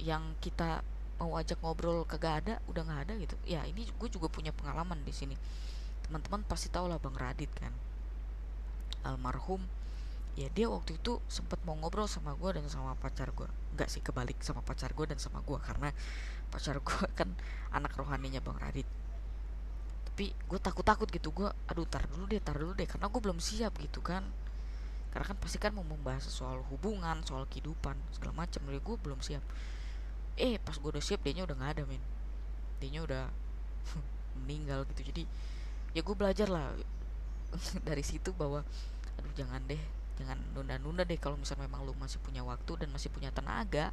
yang 0.00 0.34
kita 0.42 0.82
mau 1.18 1.38
ajak 1.38 1.62
ngobrol 1.62 2.02
kagak 2.04 2.44
ada 2.44 2.54
udah 2.66 2.82
nggak 2.82 3.00
ada 3.06 3.14
gitu 3.22 3.36
ya 3.46 3.62
ini 3.62 3.86
gue 3.86 4.08
juga 4.10 4.26
punya 4.26 4.50
pengalaman 4.50 4.98
di 5.06 5.14
sini 5.14 5.38
teman-teman 6.06 6.42
pasti 6.44 6.68
tahu 6.68 6.90
lah 6.90 6.98
bang 6.98 7.14
Radit 7.14 7.52
kan 7.54 7.70
almarhum 9.06 9.62
ya 10.34 10.50
dia 10.50 10.66
waktu 10.66 10.98
itu 10.98 11.22
sempat 11.30 11.62
mau 11.62 11.78
ngobrol 11.78 12.10
sama 12.10 12.34
gue 12.34 12.58
dan 12.58 12.66
sama 12.66 12.98
pacar 12.98 13.30
gue 13.30 13.46
nggak 13.78 13.86
sih 13.86 14.02
kebalik 14.02 14.42
sama 14.42 14.60
pacar 14.66 14.90
gue 14.90 15.06
dan 15.06 15.18
sama 15.22 15.38
gue 15.46 15.58
karena 15.62 15.94
pacar 16.54 16.78
gue 16.78 17.02
kan 17.18 17.26
anak 17.74 17.98
rohaninya 17.98 18.38
bang 18.38 18.58
Radit. 18.62 18.88
Tapi 20.06 20.30
gue 20.30 20.58
takut-takut 20.62 21.10
gitu 21.10 21.34
gue 21.34 21.50
aduh 21.66 21.82
tar 21.90 22.06
dulu 22.06 22.30
deh 22.30 22.38
tar 22.38 22.54
dulu 22.54 22.70
deh 22.78 22.86
karena 22.86 23.10
gue 23.10 23.18
belum 23.20 23.42
siap 23.42 23.74
gitu 23.82 23.98
kan. 23.98 24.22
Karena 25.10 25.26
kan 25.26 25.36
pasti 25.42 25.58
kan 25.58 25.74
mau 25.74 25.82
membahas 25.82 26.22
soal 26.30 26.62
hubungan 26.70 27.18
soal 27.26 27.50
kehidupan 27.50 27.98
segala 28.14 28.46
macam 28.46 28.62
jadi 28.70 28.78
gue 28.78 28.96
belum 29.02 29.18
siap. 29.18 29.42
Eh 30.38 30.62
pas 30.62 30.78
gue 30.78 30.90
udah 30.94 31.02
siap 31.02 31.26
dia 31.26 31.42
udah 31.42 31.58
nggak 31.58 31.72
ada 31.74 31.82
men. 31.90 32.02
Dia 32.78 33.02
udah 33.02 33.26
meninggal 34.46 34.86
gitu. 34.94 35.10
Jadi 35.10 35.26
ya 35.90 36.06
gue 36.06 36.14
belajar 36.14 36.46
lah 36.46 36.70
dari 37.88 38.06
situ 38.06 38.30
bahwa 38.30 38.62
aduh 39.18 39.34
jangan 39.34 39.58
deh 39.66 39.82
jangan 40.14 40.38
nunda-nunda 40.54 41.02
deh. 41.02 41.18
Kalau 41.18 41.34
misalnya 41.34 41.66
memang 41.66 41.82
lu 41.82 41.94
masih 41.98 42.22
punya 42.22 42.46
waktu 42.46 42.86
dan 42.86 42.94
masih 42.94 43.10
punya 43.10 43.34
tenaga 43.34 43.90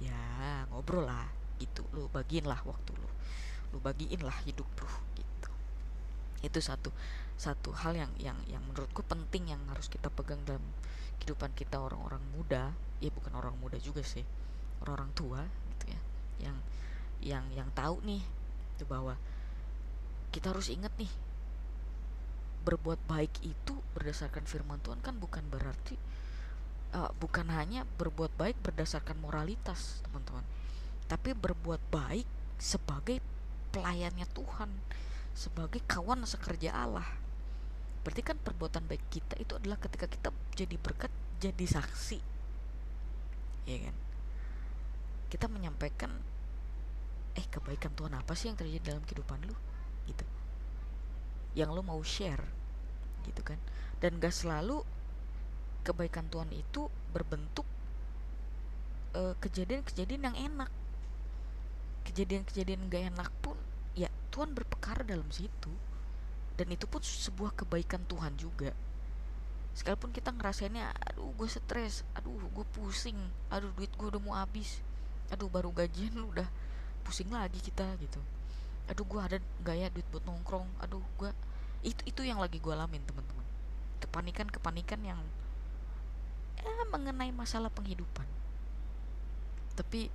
ya 0.00 0.64
ngobrol 0.72 1.04
lah 1.04 1.28
gitu. 1.60 1.84
Lu 1.92 2.08
bagiin 2.08 2.48
lah 2.48 2.58
waktu 2.64 2.96
lu. 2.96 3.10
Lu 3.70 3.78
bagiin 3.78 4.24
lah 4.24 4.34
hidup 4.48 4.66
lu 4.80 4.90
gitu. 5.14 5.50
Itu 6.40 6.58
satu 6.64 6.88
satu 7.36 7.72
hal 7.76 7.96
yang 7.96 8.12
yang 8.16 8.38
yang 8.48 8.64
menurutku 8.64 9.04
penting 9.04 9.52
yang 9.52 9.60
harus 9.68 9.92
kita 9.92 10.08
pegang 10.08 10.40
dalam 10.48 10.64
kehidupan 11.20 11.52
kita 11.52 11.76
orang-orang 11.76 12.24
muda. 12.32 12.72
Ya 13.04 13.12
bukan 13.12 13.36
orang 13.36 13.54
muda 13.60 13.76
juga 13.76 14.00
sih. 14.00 14.24
Orang-orang 14.80 15.12
tua 15.12 15.40
gitu 15.44 15.84
ya. 15.92 16.00
Yang 16.48 16.56
yang 17.20 17.44
yang 17.52 17.68
tahu 17.76 18.00
nih 18.00 18.24
itu 18.80 18.84
bahwa 18.88 19.20
kita 20.32 20.56
harus 20.56 20.72
ingat 20.72 20.90
nih 20.96 21.12
berbuat 22.64 23.00
baik 23.08 23.32
itu 23.44 23.76
berdasarkan 23.96 24.44
firman 24.44 24.80
Tuhan 24.80 25.00
kan 25.00 25.16
bukan 25.16 25.44
berarti 25.48 25.96
uh, 26.92 27.10
bukan 27.18 27.48
hanya 27.52 27.88
berbuat 27.96 28.32
baik 28.36 28.56
berdasarkan 28.60 29.16
moralitas 29.20 30.04
teman-teman 30.06 30.44
tapi 31.10 31.34
berbuat 31.34 31.82
baik 31.90 32.22
sebagai 32.62 33.18
pelayannya 33.74 34.30
Tuhan 34.30 34.70
sebagai 35.34 35.82
kawan 35.90 36.22
sekerja 36.22 36.70
Allah. 36.70 37.06
Berarti 38.06 38.22
kan 38.22 38.38
perbuatan 38.38 38.86
baik 38.86 39.02
kita 39.10 39.34
itu 39.42 39.58
adalah 39.58 39.74
ketika 39.82 40.06
kita 40.06 40.30
jadi 40.54 40.76
berkat 40.78 41.10
jadi 41.42 41.66
saksi. 41.66 42.18
Ya 43.66 43.90
kan? 43.90 43.96
Kita 45.30 45.50
menyampaikan 45.50 46.14
eh 47.34 47.46
kebaikan 47.46 47.94
Tuhan 47.98 48.14
apa 48.14 48.32
sih 48.38 48.50
yang 48.50 48.58
terjadi 48.58 48.94
dalam 48.94 49.02
kehidupan 49.02 49.42
lu? 49.50 49.56
Gitu. 50.06 50.26
Yang 51.58 51.70
lo 51.74 51.82
mau 51.82 52.00
share. 52.06 52.46
Gitu 53.26 53.42
kan? 53.42 53.58
Dan 53.98 54.22
gak 54.22 54.32
selalu 54.32 54.86
kebaikan 55.82 56.30
Tuhan 56.30 56.54
itu 56.54 56.86
berbentuk 57.10 57.66
kejadian 59.10 59.82
kejadian-kejadian 59.82 60.22
yang 60.30 60.36
enak 60.38 60.70
kejadian-kejadian 62.10 62.90
gak 62.90 63.14
enak 63.14 63.30
pun 63.38 63.54
ya 63.94 64.10
Tuhan 64.34 64.50
berpekara 64.50 65.06
dalam 65.06 65.30
situ. 65.30 65.70
Dan 66.58 66.74
itu 66.74 66.84
pun 66.90 67.00
sebuah 67.00 67.54
kebaikan 67.54 68.02
Tuhan 68.10 68.34
juga. 68.36 68.74
Sekalipun 69.72 70.10
kita 70.10 70.34
ngerasainnya 70.34 70.90
aduh 71.14 71.30
gue 71.38 71.46
stres 71.46 72.02
aduh 72.18 72.34
gue 72.50 72.66
pusing 72.74 73.16
aduh 73.48 73.70
duit 73.78 73.88
gue 73.94 74.08
udah 74.10 74.20
mau 74.20 74.34
habis 74.34 74.82
aduh 75.30 75.46
baru 75.46 75.70
gajian 75.70 76.10
lu 76.18 76.26
udah 76.34 76.50
pusing 77.06 77.30
lagi 77.30 77.62
kita 77.62 77.86
gitu. 78.02 78.18
Aduh 78.90 79.06
gue 79.06 79.20
ada 79.22 79.38
nggak 79.62 79.76
ya 79.78 79.88
duit 79.94 80.04
buat 80.10 80.26
nongkrong 80.26 80.66
aduh 80.82 81.00
gue 81.16 81.30
itu 81.80 82.02
itu 82.04 82.20
yang 82.26 82.42
lagi 82.42 82.58
gue 82.58 82.74
alamin 82.74 83.00
teman-teman. 83.06 83.46
Kepanikan 84.02 84.50
kepanikan 84.50 85.00
yang 85.00 85.22
eh 86.60 86.86
mengenai 86.92 87.32
masalah 87.32 87.72
penghidupan. 87.72 88.26
Tapi 89.78 90.12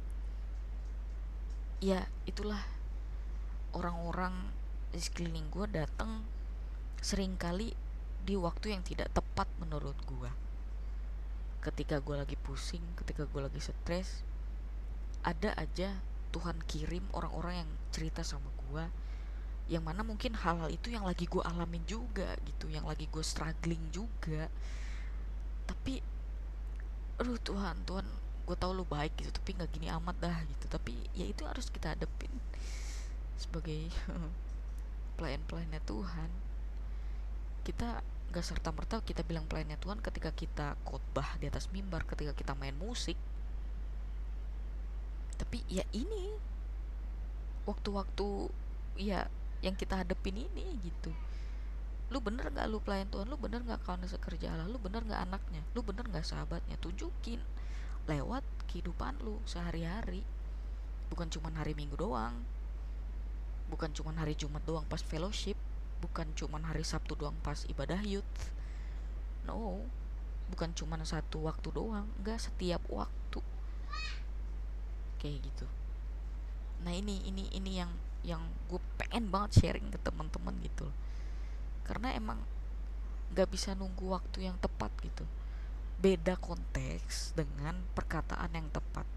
ya 1.80 2.08
itulah. 2.28 2.62
Orang-orang 3.76 4.56
di 4.96 5.04
sekeliling 5.04 5.52
gue 5.52 5.68
datang 5.68 6.24
sering 7.04 7.36
kali 7.36 7.76
di 8.24 8.40
waktu 8.40 8.72
yang 8.72 8.82
tidak 8.82 9.12
tepat 9.12 9.46
menurut 9.60 10.00
gue 10.08 10.32
ketika 11.62 11.98
gue 12.00 12.16
lagi 12.16 12.38
pusing 12.40 12.82
ketika 12.98 13.26
gue 13.26 13.42
lagi 13.42 13.58
stres 13.58 14.22
ada 15.26 15.52
aja 15.58 15.98
Tuhan 16.32 16.62
kirim 16.66 17.04
orang-orang 17.12 17.66
yang 17.66 17.72
cerita 17.92 18.24
sama 18.24 18.48
gue 18.70 18.86
yang 19.66 19.82
mana 19.82 20.06
mungkin 20.06 20.38
hal-hal 20.38 20.70
itu 20.70 20.94
yang 20.94 21.10
lagi 21.10 21.26
gue 21.26 21.42
alamin 21.42 21.82
juga 21.90 22.38
gitu 22.46 22.70
yang 22.70 22.86
lagi 22.86 23.10
gue 23.10 23.24
struggling 23.26 23.82
juga. 23.90 24.46
Tapi 25.66 25.98
aduh 27.18 27.42
Tuhan 27.42 27.82
Tuhan 27.90 28.06
gue 28.46 28.58
tau 28.58 28.72
lu 28.72 28.86
baik 28.86 29.18
gitu 29.18 29.34
tapi 29.34 29.58
nggak 29.58 29.70
gini 29.74 29.88
amat 29.90 30.16
dah 30.22 30.38
gitu. 30.46 30.66
Tapi 30.70 30.94
ya 31.18 31.26
itu 31.26 31.44
harus 31.44 31.68
kita 31.74 31.98
hadepin 31.98 32.32
sebagai 33.36 33.90
pelayan-pelayannya 35.18 35.82
Tuhan. 35.84 36.30
Kita 37.66 38.06
gak 38.36 38.46
serta 38.46 38.70
merta 38.76 39.00
kita 39.00 39.24
bilang 39.24 39.48
pelayannya 39.48 39.80
Tuhan 39.80 40.04
ketika 40.04 40.30
kita 40.36 40.76
khotbah 40.84 41.40
di 41.40 41.48
atas 41.48 41.72
mimbar 41.72 42.06
ketika 42.06 42.36
kita 42.38 42.54
main 42.54 42.76
musik. 42.78 43.18
Tapi 45.36 45.64
ya 45.68 45.84
ini 45.92 46.36
waktu-waktu 47.66 48.52
ya 49.00 49.28
yang 49.66 49.74
kita 49.74 50.06
hadepin 50.06 50.46
ini 50.46 50.78
gitu. 50.86 51.12
Lu 52.14 52.22
bener 52.22 52.54
gak 52.54 52.70
lu 52.70 52.78
pelayan 52.84 53.10
Tuhan? 53.10 53.26
Lu 53.26 53.40
bener 53.40 53.66
gak 53.66 53.82
kawan 53.82 54.06
sekerja 54.06 54.54
Allah 54.54 54.70
lu 54.70 54.78
bener 54.78 55.02
gak 55.10 55.26
anaknya? 55.26 55.66
Lu 55.74 55.82
bener 55.82 56.06
gak 56.12 56.28
sahabatnya? 56.28 56.78
Tunjukin 56.78 57.42
lewat 58.06 58.46
kehidupan 58.70 59.18
lu 59.22 59.42
sehari-hari. 59.46 60.22
Bukan 61.10 61.30
cuma 61.30 61.54
hari 61.54 61.78
minggu 61.78 61.98
doang. 61.98 62.34
Bukan 63.70 63.94
cuma 63.94 64.14
hari 64.14 64.38
Jumat 64.38 64.62
doang 64.66 64.86
pas 64.86 65.02
fellowship. 65.02 65.58
Bukan 66.02 66.34
cuma 66.38 66.62
hari 66.62 66.86
Sabtu 66.86 67.18
doang 67.18 67.38
pas 67.42 67.66
ibadah 67.66 68.02
youth. 68.06 68.54
No. 69.46 69.86
Bukan 70.54 70.74
cuma 70.78 70.98
satu 71.02 71.50
waktu 71.50 71.74
doang. 71.74 72.06
Enggak 72.22 72.46
setiap 72.46 72.82
waktu. 72.90 73.42
Kayak 75.18 75.50
gitu. 75.50 75.66
Nah 76.86 76.94
ini 76.94 77.26
ini 77.26 77.50
ini 77.54 77.82
yang 77.82 77.90
yang 78.26 78.42
gue 78.70 78.82
pengen 78.98 79.30
banget 79.30 79.62
sharing 79.62 79.94
ke 79.94 80.02
teman-teman 80.02 80.58
gitu 80.66 80.90
karena 81.86 82.10
emang 82.18 82.42
nggak 83.32 83.48
bisa 83.54 83.78
nunggu 83.78 84.18
waktu 84.18 84.50
yang 84.50 84.58
tepat 84.58 84.90
gitu 85.06 85.22
beda 86.00 86.36
konteks 86.40 87.34
dengan 87.34 87.80
perkataan 87.96 88.52
yang 88.54 88.68
tepat. 88.72 89.08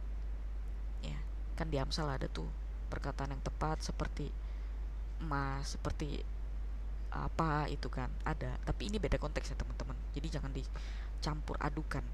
Ya 1.03 1.19
kan 1.59 1.69
di 1.69 1.77
Amsal 1.79 2.09
ada 2.09 2.31
tuh 2.31 2.49
perkataan 2.89 3.35
yang 3.37 3.43
tepat 3.45 3.85
seperti 3.85 4.33
emas 5.19 5.75
seperti 5.75 6.23
apa 7.11 7.67
itu 7.73 7.89
kan 7.91 8.09
ada. 8.23 8.57
Tapi 8.63 8.93
ini 8.93 8.97
beda 9.03 9.19
konteks 9.19 9.53
ya 9.53 9.57
teman-teman. 9.59 9.97
Jadi 10.15 10.27
jangan 10.29 10.53
dicampur 10.55 11.57
adukan. 11.59 12.05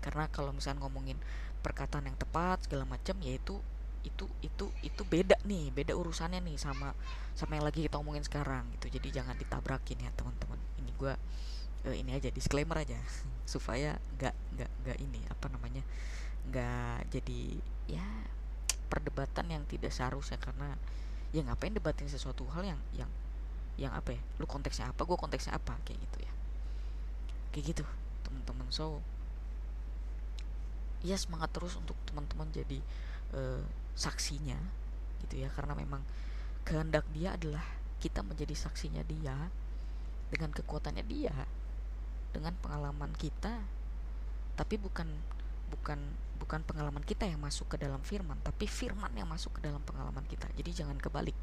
Karena 0.00 0.30
kalau 0.30 0.54
misalnya 0.54 0.86
ngomongin 0.86 1.18
perkataan 1.60 2.06
yang 2.06 2.18
tepat 2.18 2.66
segala 2.66 2.86
macam 2.86 3.18
yaitu 3.26 3.58
itu 4.06 4.30
itu 4.38 4.70
itu 4.86 5.02
beda 5.02 5.34
nih 5.42 5.74
beda 5.74 5.90
urusannya 5.98 6.38
nih 6.38 6.54
sama 6.54 6.94
sama 7.34 7.58
yang 7.58 7.66
lagi 7.66 7.82
kita 7.82 7.98
omongin 7.98 8.22
sekarang 8.22 8.62
gitu. 8.78 8.86
Jadi 8.98 9.18
jangan 9.18 9.34
ditabrakin 9.34 9.98
ya 10.06 10.10
teman-teman. 10.14 10.58
Ini 10.78 10.90
gue 10.94 11.14
uh, 11.86 11.94
ini 11.94 12.18
aja 12.18 12.28
disclaimer 12.34 12.82
aja. 12.82 12.98
Supaya 13.52 13.96
nggak 14.18 14.34
nggak 14.58 14.70
nggak 14.84 14.98
ini 14.98 15.22
apa 15.30 15.46
namanya 15.48 15.82
nggak 16.50 17.10
jadi 17.10 17.40
ya 17.86 18.06
perdebatan 18.90 19.46
yang 19.50 19.62
tidak 19.70 19.94
seharusnya. 19.94 20.36
Karena 20.42 20.74
ya 21.30 21.46
ngapain 21.46 21.74
debatin 21.74 22.10
sesuatu 22.10 22.46
hal 22.50 22.66
yang 22.66 22.80
yang 22.94 23.10
yang 23.78 23.92
apa 23.94 24.18
ya? 24.18 24.20
Lu 24.42 24.50
konteksnya 24.50 24.90
apa 24.90 25.06
gue 25.06 25.16
konteksnya 25.16 25.54
apa 25.54 25.78
kayak 25.86 26.02
gitu 26.02 26.18
ya. 26.26 26.32
Kayak 27.54 27.64
gitu 27.72 27.84
teman-teman. 28.26 28.66
So 28.74 29.00
ya 31.06 31.14
semangat 31.14 31.54
terus 31.54 31.78
untuk 31.78 31.94
teman-teman 32.08 32.50
jadi 32.50 32.82
uh, 33.36 33.62
saksinya 33.94 34.58
gitu 35.22 35.46
ya. 35.46 35.48
Karena 35.54 35.78
memang 35.78 36.02
kehendak 36.66 37.06
dia 37.14 37.38
adalah 37.38 37.62
kita 38.02 38.26
menjadi 38.26 38.52
saksinya 38.52 39.06
dia 39.06 39.48
dengan 40.28 40.50
kekuatannya 40.50 41.04
dia 41.06 41.46
dengan 42.36 42.52
pengalaman 42.60 43.16
kita 43.16 43.56
tapi 44.56 44.76
bukan 44.76 45.08
bukan 45.72 45.98
bukan 46.36 46.60
pengalaman 46.62 47.02
kita 47.02 47.24
yang 47.24 47.40
masuk 47.40 47.74
ke 47.74 47.76
dalam 47.80 47.98
firman 48.04 48.36
tapi 48.44 48.68
firman 48.68 49.10
yang 49.16 49.26
masuk 49.26 49.56
ke 49.56 49.60
dalam 49.64 49.80
pengalaman 49.82 50.24
kita. 50.28 50.46
Jadi 50.52 50.84
jangan 50.84 51.00
kebalik 51.00 51.34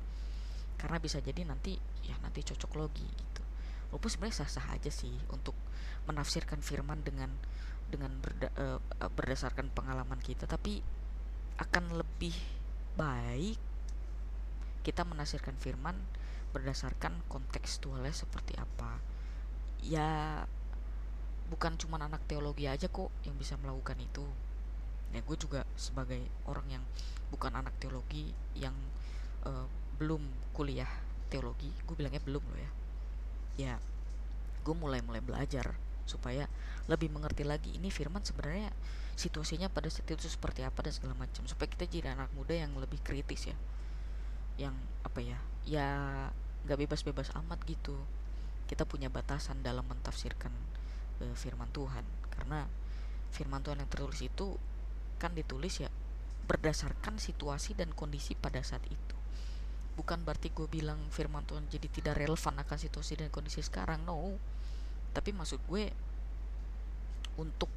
karena 0.78 0.98
bisa 1.02 1.18
jadi 1.22 1.46
nanti 1.46 1.78
ya 2.06 2.14
nanti 2.22 2.46
cocok 2.46 2.72
logi 2.78 3.06
gitu. 3.06 3.42
Walaupun 3.94 4.10
sebenarnya 4.10 4.46
sah-sah 4.46 4.74
aja 4.74 4.90
sih 4.90 5.14
untuk 5.30 5.58
menafsirkan 6.10 6.62
firman 6.62 7.02
dengan 7.02 7.30
dengan 7.90 8.10
berda, 8.22 8.50
uh, 8.58 8.80
berdasarkan 9.14 9.70
pengalaman 9.70 10.18
kita 10.18 10.50
tapi 10.50 10.82
akan 11.62 12.02
lebih 12.02 12.34
baik 12.98 13.58
kita 14.82 15.06
menafsirkan 15.06 15.56
firman 15.62 15.96
berdasarkan 16.54 17.18
kontekstualnya 17.30 18.14
seperti 18.14 18.54
apa. 18.58 19.02
Ya 19.82 20.44
bukan 21.54 21.78
cuma 21.78 22.02
anak 22.02 22.26
teologi 22.26 22.66
aja 22.66 22.90
kok 22.90 23.14
yang 23.22 23.38
bisa 23.38 23.54
melakukan 23.62 23.94
itu. 24.02 24.26
Ya 25.14 25.22
gue 25.22 25.38
juga 25.38 25.62
sebagai 25.78 26.18
orang 26.50 26.82
yang 26.82 26.84
bukan 27.30 27.54
anak 27.54 27.78
teologi 27.78 28.34
yang 28.58 28.74
uh, 29.46 29.70
belum 30.02 30.26
kuliah 30.58 30.90
teologi 31.30 31.70
gue 31.86 31.94
bilangnya 31.94 32.26
belum 32.26 32.42
loh 32.42 32.58
ya. 32.58 32.72
Ya 33.54 33.74
gue 34.66 34.74
mulai 34.74 35.06
mulai 35.06 35.22
belajar 35.22 35.78
supaya 36.10 36.50
lebih 36.90 37.14
mengerti 37.14 37.46
lagi 37.46 37.78
ini 37.78 37.94
firman 37.94 38.26
sebenarnya 38.26 38.74
situasinya 39.14 39.70
pada 39.70 39.94
saat 39.94 40.10
itu 40.10 40.26
seperti 40.26 40.66
apa 40.66 40.82
dan 40.82 40.92
segala 40.98 41.14
macam 41.14 41.46
supaya 41.46 41.70
kita 41.70 41.86
jadi 41.86 42.18
anak 42.18 42.34
muda 42.34 42.58
yang 42.58 42.74
lebih 42.82 42.98
kritis 43.06 43.54
ya. 43.54 43.58
Yang 44.58 44.76
apa 45.06 45.20
ya 45.22 45.38
ya 45.70 45.88
nggak 46.66 46.90
bebas-bebas 46.90 47.30
amat 47.46 47.62
gitu. 47.70 47.94
Kita 48.66 48.90
punya 48.90 49.14
batasan 49.14 49.62
dalam 49.62 49.86
mentafsirkan 49.86 50.50
ke 51.24 51.36
firman 51.40 51.72
Tuhan. 51.72 52.04
Karena 52.28 52.68
firman 53.32 53.64
Tuhan 53.64 53.80
yang 53.80 53.90
tertulis 53.90 54.20
itu 54.20 54.60
kan 55.18 55.32
ditulis 55.32 55.80
ya 55.80 55.90
berdasarkan 56.44 57.18
situasi 57.18 57.74
dan 57.80 57.96
kondisi 57.96 58.36
pada 58.36 58.60
saat 58.60 58.84
itu. 58.92 59.16
Bukan 59.96 60.28
berarti 60.28 60.52
gue 60.52 60.68
bilang 60.68 61.00
firman 61.14 61.48
Tuhan 61.48 61.70
jadi 61.72 61.88
tidak 61.88 62.20
relevan 62.20 62.60
akan 62.60 62.78
situasi 62.78 63.16
dan 63.16 63.32
kondisi 63.32 63.64
sekarang 63.64 64.04
no. 64.04 64.36
Tapi 65.16 65.32
maksud 65.32 65.64
gue 65.70 65.94
untuk 67.40 67.72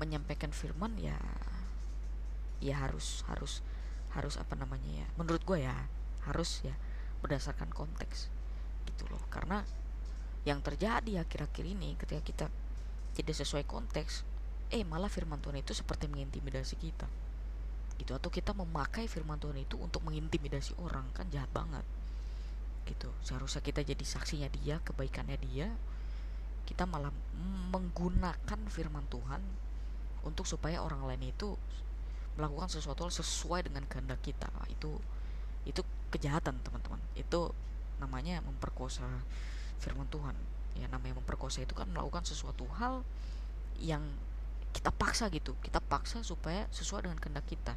menyampaikan 0.00 0.50
firman 0.50 0.96
ya 0.98 1.16
ya 2.62 2.78
harus 2.78 3.26
harus 3.28 3.60
harus 4.14 4.38
apa 4.38 4.54
namanya 4.54 5.04
ya 5.04 5.06
menurut 5.16 5.42
gue 5.42 5.64
ya 5.64 5.74
harus 6.28 6.62
ya 6.62 6.74
berdasarkan 7.22 7.70
konteks 7.70 8.32
gitu 8.90 9.06
loh. 9.08 9.22
Karena 9.30 9.62
yang 10.42 10.58
terjadi 10.58 11.22
akhir-akhir 11.22 11.64
ini 11.64 11.94
ketika 11.94 12.22
kita 12.22 12.46
tidak 13.12 13.36
sesuai 13.36 13.68
konteks 13.68 14.24
eh 14.72 14.82
malah 14.88 15.12
firman 15.12 15.36
Tuhan 15.44 15.60
itu 15.60 15.76
seperti 15.76 16.08
mengintimidasi 16.08 16.80
kita. 16.80 17.04
Gitu. 18.00 18.16
Atau 18.16 18.32
kita 18.32 18.56
memakai 18.56 19.04
firman 19.04 19.36
Tuhan 19.36 19.60
itu 19.60 19.76
untuk 19.76 20.00
mengintimidasi 20.08 20.72
orang 20.80 21.04
kan 21.12 21.28
jahat 21.28 21.52
banget. 21.52 21.84
Gitu. 22.88 23.12
Seharusnya 23.20 23.60
kita 23.60 23.84
jadi 23.84 24.00
saksinya 24.00 24.48
dia 24.48 24.80
kebaikannya 24.80 25.36
dia 25.44 25.68
kita 26.64 26.88
malah 26.88 27.12
menggunakan 27.68 28.60
firman 28.72 29.04
Tuhan 29.12 29.44
untuk 30.24 30.48
supaya 30.48 30.80
orang 30.80 31.04
lain 31.04 31.34
itu 31.34 31.58
melakukan 32.40 32.72
sesuatu 32.72 33.04
sesuai 33.12 33.68
dengan 33.68 33.84
kehendak 33.84 34.24
kita. 34.24 34.48
Itu 34.72 34.96
itu 35.68 35.84
kejahatan 36.08 36.64
teman-teman. 36.64 37.02
Itu 37.12 37.52
namanya 38.00 38.40
memperkosa 38.40 39.04
firman 39.84 40.08
Tuhan 40.08 40.32
ya 40.76 40.88
namanya 40.88 41.20
memperkosa 41.20 41.64
itu 41.64 41.76
kan 41.76 41.88
melakukan 41.90 42.24
sesuatu 42.24 42.64
hal 42.80 43.04
yang 43.80 44.02
kita 44.72 44.88
paksa 44.88 45.28
gitu. 45.28 45.52
Kita 45.60 45.78
paksa 45.78 46.24
supaya 46.24 46.64
sesuai 46.72 47.06
dengan 47.06 47.18
kehendak 47.20 47.46
kita. 47.46 47.74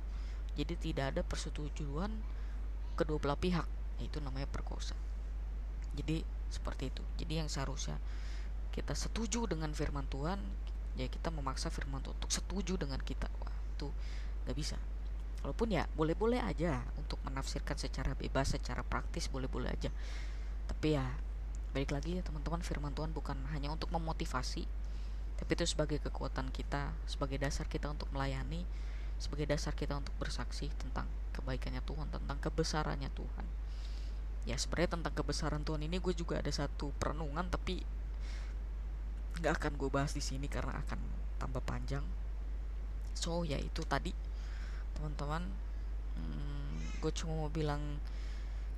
Jadi 0.56 0.74
tidak 0.80 1.06
ada 1.16 1.22
persetujuan 1.22 2.12
kedua 2.96 3.18
belah 3.20 3.40
pihak. 3.40 3.68
Itu 4.00 4.24
namanya 4.24 4.48
perkosa. 4.48 4.96
Jadi 5.96 6.24
seperti 6.48 6.92
itu. 6.92 7.04
Jadi 7.20 7.44
yang 7.44 7.50
seharusnya 7.52 8.00
kita 8.72 8.96
setuju 8.96 9.48
dengan 9.48 9.72
firman 9.72 10.08
Tuhan 10.08 10.40
ya 10.96 11.08
kita 11.12 11.32
memaksa 11.32 11.68
firman 11.68 12.00
Tuhan 12.00 12.16
untuk 12.16 12.32
setuju 12.32 12.80
dengan 12.80 13.00
kita. 13.04 13.28
Wah 13.44 13.56
itu 13.76 13.92
nggak 14.48 14.56
bisa. 14.56 14.80
Walaupun 15.44 15.76
ya 15.76 15.86
boleh-boleh 15.94 16.42
aja 16.42 16.82
untuk 16.98 17.20
menafsirkan 17.28 17.78
secara 17.78 18.16
bebas 18.16 18.56
secara 18.56 18.82
praktis 18.82 19.28
boleh-boleh 19.28 19.70
aja. 19.70 19.92
Tapi 20.66 20.96
ya 20.96 21.06
balik 21.76 21.92
lagi 21.92 22.16
ya 22.16 22.24
teman-teman 22.24 22.64
firman 22.64 22.96
Tuhan 22.96 23.12
bukan 23.12 23.36
hanya 23.52 23.68
untuk 23.68 23.92
memotivasi 23.92 24.64
tapi 25.36 25.52
itu 25.60 25.68
sebagai 25.68 26.00
kekuatan 26.00 26.48
kita 26.56 26.96
sebagai 27.04 27.36
dasar 27.36 27.68
kita 27.68 27.92
untuk 27.92 28.08
melayani 28.16 28.64
sebagai 29.20 29.48
dasar 29.48 29.76
kita 29.76 29.96
untuk 30.00 30.16
bersaksi 30.16 30.72
tentang 30.80 31.08
kebaikannya 31.36 31.84
Tuhan 31.84 32.08
tentang 32.12 32.38
kebesarannya 32.40 33.12
Tuhan. 33.12 33.46
Ya 34.46 34.56
sebenarnya 34.56 35.00
tentang 35.00 35.14
kebesaran 35.16 35.64
Tuhan 35.68 35.84
ini 35.84 35.98
gue 36.00 36.14
juga 36.16 36.40
ada 36.40 36.52
satu 36.52 36.96
perenungan 36.96 37.48
tapi 37.52 37.82
nggak 39.36 39.54
akan 39.60 39.74
gue 39.76 39.90
bahas 39.92 40.16
di 40.16 40.24
sini 40.24 40.48
karena 40.48 40.80
akan 40.86 41.00
tambah 41.40 41.64
panjang. 41.64 42.04
So 43.16 43.44
ya 43.44 43.60
itu 43.60 43.84
tadi 43.88 44.16
teman-teman. 44.96 45.44
Hmm, 46.16 46.80
gue 47.04 47.12
cuma 47.12 47.36
mau 47.44 47.52
bilang 47.52 48.00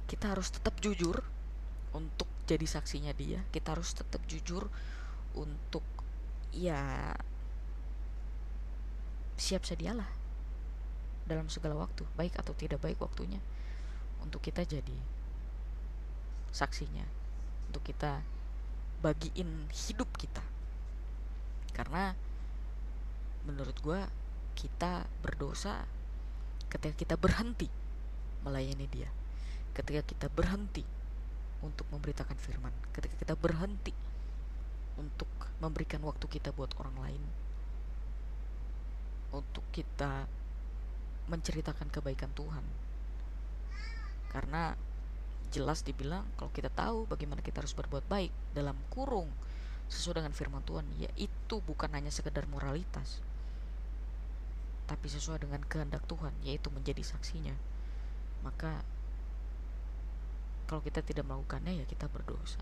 kita 0.10 0.34
harus 0.34 0.50
tetap 0.50 0.74
jujur 0.82 1.22
untuk 1.98 2.30
jadi 2.46 2.64
saksinya 2.64 3.12
dia 3.18 3.42
kita 3.50 3.74
harus 3.74 3.98
tetap 3.98 4.22
jujur 4.30 4.70
untuk 5.34 5.84
ya 6.54 7.14
siap 9.38 9.66
sedialah 9.66 10.08
dalam 11.28 11.52
segala 11.52 11.76
waktu 11.76 12.08
baik 12.16 12.38
atau 12.40 12.56
tidak 12.56 12.80
baik 12.80 13.02
waktunya 13.04 13.42
untuk 14.24 14.40
kita 14.42 14.64
jadi 14.64 14.98
saksinya 16.56 17.06
untuk 17.68 17.84
kita 17.84 18.24
bagiin 19.04 19.70
hidup 19.70 20.10
kita. 20.18 20.42
Karena 21.76 22.18
menurut 23.46 23.78
gue 23.80 24.02
kita 24.58 25.06
berdosa 25.22 25.86
ketika 26.68 26.96
kita 26.98 27.16
berhenti 27.16 27.70
melayani 28.44 28.90
dia 28.92 29.08
ketika 29.72 30.02
kita 30.04 30.28
berhenti 30.34 30.84
untuk 31.62 31.86
memberitakan 31.90 32.38
firman. 32.38 32.74
Ketika 32.94 33.16
kita 33.18 33.34
berhenti 33.34 33.94
untuk 34.98 35.30
memberikan 35.62 36.02
waktu 36.06 36.26
kita 36.26 36.54
buat 36.54 36.74
orang 36.82 36.98
lain 37.02 37.24
untuk 39.34 39.64
kita 39.76 40.26
menceritakan 41.28 41.92
kebaikan 41.92 42.32
Tuhan. 42.34 42.64
Karena 44.32 44.74
jelas 45.52 45.84
dibilang 45.84 46.28
kalau 46.36 46.52
kita 46.52 46.68
tahu 46.72 47.08
bagaimana 47.08 47.40
kita 47.40 47.64
harus 47.64 47.76
berbuat 47.76 48.04
baik 48.12 48.32
dalam 48.52 48.76
kurung 48.92 49.32
sesuai 49.88 50.20
dengan 50.20 50.36
firman 50.36 50.64
Tuhan 50.68 50.84
yaitu 51.00 51.64
bukan 51.64 51.88
hanya 51.96 52.12
sekedar 52.12 52.44
moralitas 52.52 53.24
tapi 54.88 55.08
sesuai 55.08 55.48
dengan 55.48 55.64
kehendak 55.64 56.04
Tuhan 56.08 56.32
yaitu 56.44 56.72
menjadi 56.72 57.04
saksinya. 57.04 57.56
Maka 58.44 58.84
kalau 60.68 60.84
kita 60.84 61.00
tidak 61.02 61.24
melakukannya 61.26 61.82
ya 61.82 61.86
kita 61.88 62.12
berdosa. 62.12 62.60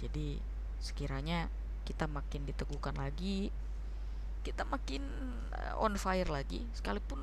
Jadi 0.00 0.40
sekiranya 0.80 1.52
kita 1.84 2.08
makin 2.08 2.48
diteguhkan 2.48 2.96
lagi 2.96 3.52
kita 4.40 4.64
makin 4.64 5.04
eh, 5.52 5.76
on 5.76 5.96
fire 6.00 6.28
lagi 6.28 6.64
sekalipun 6.72 7.20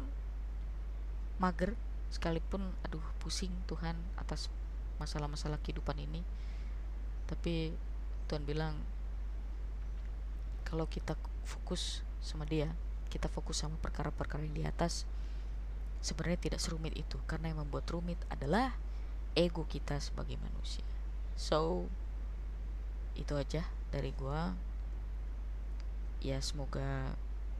mager 1.41 1.73
sekalipun 2.13 2.61
aduh 2.85 3.03
pusing 3.17 3.51
Tuhan 3.65 3.97
atas 4.21 4.53
masalah-masalah 5.01 5.57
kehidupan 5.61 5.97
ini 5.97 6.21
tapi 7.25 7.73
Tuhan 8.29 8.45
bilang 8.45 8.77
kalau 10.63 10.85
kita 10.87 11.17
fokus 11.43 12.01
sama 12.21 12.45
dia 12.45 12.71
kita 13.07 13.31
fokus 13.31 13.63
sama 13.63 13.79
perkara-perkara 13.79 14.43
yang 14.43 14.55
di 14.55 14.65
atas 14.67 15.07
sebenarnya 16.03 16.51
tidak 16.51 16.59
serumit 16.61 16.93
itu 16.93 17.17
karena 17.25 17.51
yang 17.53 17.65
membuat 17.65 17.87
rumit 17.89 18.19
adalah 18.29 18.75
ego 19.37 19.69
kita 19.69 20.01
sebagai 20.01 20.41
manusia. 20.41 20.81
So 21.37 21.85
itu 23.13 23.37
aja 23.37 23.69
dari 23.93 24.09
gua. 24.17 24.57
Ya 26.17 26.41
semoga 26.41 27.13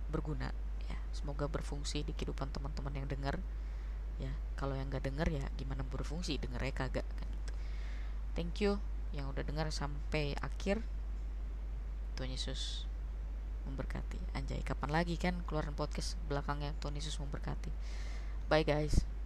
berguna 0.10 0.50
ya. 0.90 0.98
Semoga 1.14 1.46
berfungsi 1.46 2.02
di 2.02 2.18
kehidupan 2.18 2.50
teman-teman 2.50 2.98
yang 2.98 3.06
dengar 3.06 3.38
ya 4.18 4.34
kalau 4.58 4.74
yang 4.74 4.90
nggak 4.90 5.06
dengar 5.06 5.30
ya 5.30 5.46
gimana 5.54 5.86
berfungsi? 5.86 6.42
Denger 6.42 6.58
ya 6.66 6.74
kagak 6.74 7.06
kan 7.06 7.30
gitu. 7.30 7.54
thank 8.34 8.58
you 8.66 8.82
yang 9.14 9.30
udah 9.30 9.46
dengar 9.46 9.70
sampai 9.70 10.34
akhir. 10.42 10.82
Tuhan 12.18 12.34
Yesus 12.34 12.90
memberkati. 13.70 14.18
Anjay 14.34 14.66
kapan 14.66 14.90
lagi 14.90 15.22
kan 15.22 15.38
keluaran 15.46 15.78
podcast 15.78 16.18
belakangnya 16.26 16.74
Tuhan 16.82 16.98
Yesus 16.98 17.22
memberkati. 17.22 17.70
Bye 18.50 18.66
guys 18.66 19.17